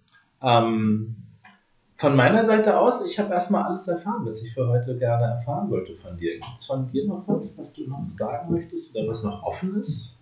Ähm, 0.42 1.16
von 1.96 2.16
meiner 2.16 2.44
Seite 2.44 2.78
aus, 2.78 3.04
ich 3.06 3.18
habe 3.18 3.32
erstmal 3.32 3.62
alles 3.64 3.86
erfahren, 3.88 4.26
was 4.26 4.42
ich 4.42 4.52
für 4.52 4.68
heute 4.68 4.98
gerne 4.98 5.24
erfahren 5.24 5.70
wollte 5.70 5.94
von 5.96 6.16
dir. 6.16 6.34
Gibt 6.34 6.56
es 6.56 6.66
von 6.66 6.90
dir 6.90 7.06
noch 7.06 7.22
was, 7.26 7.56
was 7.58 7.72
du 7.72 7.88
noch 7.88 8.04
sagen 8.10 8.52
möchtest 8.52 8.94
oder 8.94 9.08
was 9.08 9.22
noch 9.22 9.42
offen 9.42 9.76
ist? 9.76 10.18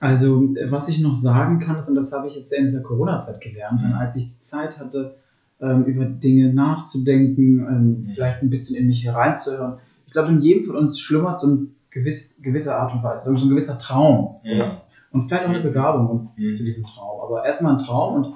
Also, 0.00 0.54
was 0.68 0.88
ich 0.88 1.00
noch 1.00 1.14
sagen 1.14 1.60
kann, 1.60 1.76
ist, 1.78 1.88
und 1.88 1.94
das 1.94 2.12
habe 2.12 2.26
ich 2.26 2.36
jetzt 2.36 2.52
in 2.52 2.64
dieser 2.64 2.82
Corona-Zeit 2.82 3.40
gelernt, 3.40 3.80
Mhm. 3.82 3.94
als 3.94 4.16
ich 4.16 4.26
die 4.26 4.42
Zeit 4.42 4.78
hatte, 4.78 5.14
ähm, 5.60 5.84
über 5.84 6.04
Dinge 6.04 6.52
nachzudenken, 6.52 7.60
ähm, 7.60 8.02
mhm. 8.02 8.08
vielleicht 8.08 8.42
ein 8.42 8.50
bisschen 8.50 8.76
in 8.76 8.88
mich 8.88 9.04
hereinzuhören. 9.04 9.78
Ich 10.06 10.12
glaube, 10.12 10.28
in 10.30 10.42
jedem 10.42 10.66
von 10.66 10.76
uns 10.76 10.98
schlummert 10.98 11.38
so 11.38 11.46
ein 11.46 11.74
gewiss, 11.90 12.40
gewisse 12.42 12.76
Art 12.76 12.92
und 12.92 13.02
Weise, 13.02 13.24
so 13.24 13.30
ein 13.30 13.48
gewisser 13.48 13.78
Traum. 13.78 14.40
Ja. 14.42 14.82
Und 15.12 15.28
vielleicht 15.28 15.46
auch 15.46 15.50
eine 15.50 15.62
Begabung 15.62 16.30
mhm. 16.36 16.52
zu 16.52 16.64
diesem 16.64 16.84
Traum. 16.84 17.22
Aber 17.22 17.46
erstmal 17.46 17.76
ein 17.76 17.82
Traum 17.82 18.16
und 18.16 18.34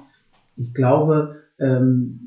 ich 0.55 0.73
glaube, 0.73 1.35
ähm, 1.59 2.19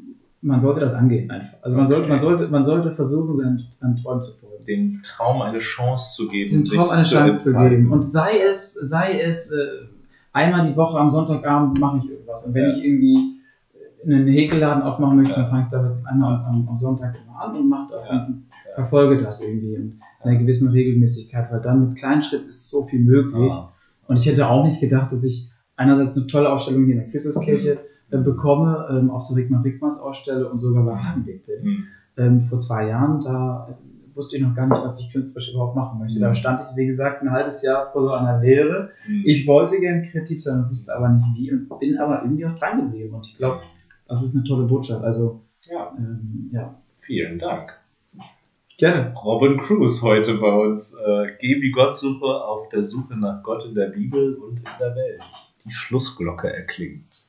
man 0.42 0.61
sollte 0.61 0.81
das 0.81 0.94
angehen 0.94 1.31
einfach. 1.31 1.62
Also 1.62 1.76
man 1.76 1.88
sollte, 1.88 2.09
man 2.09 2.18
sollte, 2.18 2.48
man 2.48 2.64
sollte 2.64 2.90
versuchen, 2.92 3.37
seinen, 3.37 3.64
seinen 3.70 3.96
Träumen 3.96 4.22
zu 4.22 4.33
folgen. 4.33 4.64
Den 4.66 5.00
Traum 5.02 5.40
eine 5.40 5.61
Chance 5.61 6.16
zu 6.16 6.28
geben. 6.28 6.52
Den 6.52 6.64
Traum 6.64 6.90
eine 6.90 7.02
Chance 7.02 7.52
zu 7.52 7.59
geben. 7.59 7.90
Und 7.90 8.02
sei 8.02 8.40
es, 8.40 8.74
sei 8.74 9.20
es, 9.20 9.52
äh, 9.52 9.66
einmal 10.33 10.68
die 10.68 10.76
Woche 10.76 10.98
am 10.98 11.11
Sonntagabend 11.11 11.78
mache 11.78 11.98
ich 11.98 12.11
irgendwas. 12.11 12.46
Und 12.46 12.55
wenn 12.55 12.64
ja. 12.64 12.76
ich 12.76 12.85
irgendwie 12.85 13.38
einen 14.05 14.26
Häkelladen 14.26 14.83
aufmachen 14.83 15.18
möchte, 15.18 15.35
ja. 15.35 15.42
dann 15.42 15.50
fange 15.50 15.62
ich 15.64 15.70
damit 15.70 16.07
einmal 16.07 16.44
am, 16.44 16.68
am, 16.68 16.76
Sonntag 16.76 17.16
immer 17.22 17.40
an 17.40 17.57
und 17.57 17.68
mache 17.68 17.92
das 17.92 18.11
ja. 18.11 18.24
und 18.26 18.44
verfolge 18.74 19.22
das 19.22 19.42
irgendwie 19.42 19.74
in 19.74 20.00
einer 20.20 20.38
gewissen 20.38 20.70
Regelmäßigkeit, 20.70 21.52
weil 21.52 21.61
dann 21.61 21.88
mit 21.88 21.98
kleinen 21.98 22.22
Schritten 22.22 22.48
ist 22.48 22.68
so 22.68 22.85
viel 22.85 23.00
möglich. 23.00 23.52
Ah. 23.52 23.72
Und 24.09 24.18
ich 24.18 24.26
hätte 24.26 24.48
auch 24.48 24.64
nicht 24.64 24.81
gedacht, 24.81 25.12
dass 25.12 25.22
ich 25.22 25.48
einerseits 25.76 26.16
eine 26.16 26.26
tolle 26.26 26.50
Ausstellung 26.50 26.85
hier 26.85 26.94
in 26.94 27.00
der 27.00 27.11
Christuskirche 27.11 27.78
äh, 28.12 28.18
bekomme, 28.18 28.87
ähm, 28.90 29.11
auf 29.11 29.27
der 29.27 29.37
Rigmar 29.37 29.64
Rigmas 29.64 29.98
Ausstelle 29.98 30.48
und 30.48 30.61
sogar 30.61 30.85
bei 30.85 30.96
Hagenweg 30.96 31.46
bin. 31.46 31.64
Mhm. 31.64 31.85
Ähm, 32.16 32.40
vor 32.42 32.59
zwei 32.59 32.88
Jahren, 32.88 33.22
da 33.25 33.77
wusste 34.14 34.37
ich 34.37 34.42
noch 34.42 34.55
gar 34.55 34.66
nicht, 34.66 34.83
was 34.83 35.01
ich 35.01 35.11
künstlerisch 35.11 35.53
überhaupt 35.53 35.75
machen 35.75 35.98
möchte. 35.98 36.18
Mhm. 36.18 36.22
Da 36.22 36.35
stand 36.35 36.61
ich, 36.61 36.77
wie 36.77 36.87
gesagt, 36.87 37.22
ein 37.22 37.31
halbes 37.31 37.62
Jahr 37.62 37.90
vor 37.90 38.03
so 38.03 38.12
einer 38.12 38.40
Lehre. 38.40 38.90
Mhm. 39.09 39.22
Ich 39.25 39.46
wollte 39.46 39.81
gerne 39.81 40.03
kreativ 40.03 40.42
sein, 40.42 40.68
wusste 40.68 40.94
aber 40.94 41.09
nicht 41.09 41.27
wie 41.35 41.53
und 41.53 41.81
bin 41.81 41.96
aber 41.98 42.22
irgendwie 42.22 42.46
auch 42.46 42.55
dran 42.55 42.83
geblieben. 42.83 43.14
Und 43.14 43.27
ich 43.27 43.37
glaube, 43.37 43.61
das 44.09 44.22
ist 44.22 44.37
eine 44.37 44.44
tolle 44.44 44.66
Botschaft. 44.66 45.03
Also, 45.03 45.40
ja. 45.70 45.92
Ähm, 45.96 46.51
ja. 46.53 46.75
Vielen 47.01 47.38
Dank. 47.38 47.72
Gerne. 48.79 49.14
Robin 49.14 49.59
Cruz 49.59 50.03
heute 50.03 50.35
bei 50.35 50.53
uns. 50.53 50.94
Äh, 50.94 51.33
Geh 51.38 51.61
wie 51.62 51.70
Gottsuche 51.70 52.27
auf 52.27 52.68
der 52.68 52.85
Suche 52.85 53.18
nach 53.18 53.42
Gott 53.42 53.64
in 53.64 53.75
der 53.75 53.88
Bibel 53.88 54.35
und 54.35 54.59
in 54.59 54.64
der 54.79 54.94
Welt. 54.94 55.22
Die 55.64 55.70
Schlussglocke 55.70 56.53
erklingt. 56.53 57.21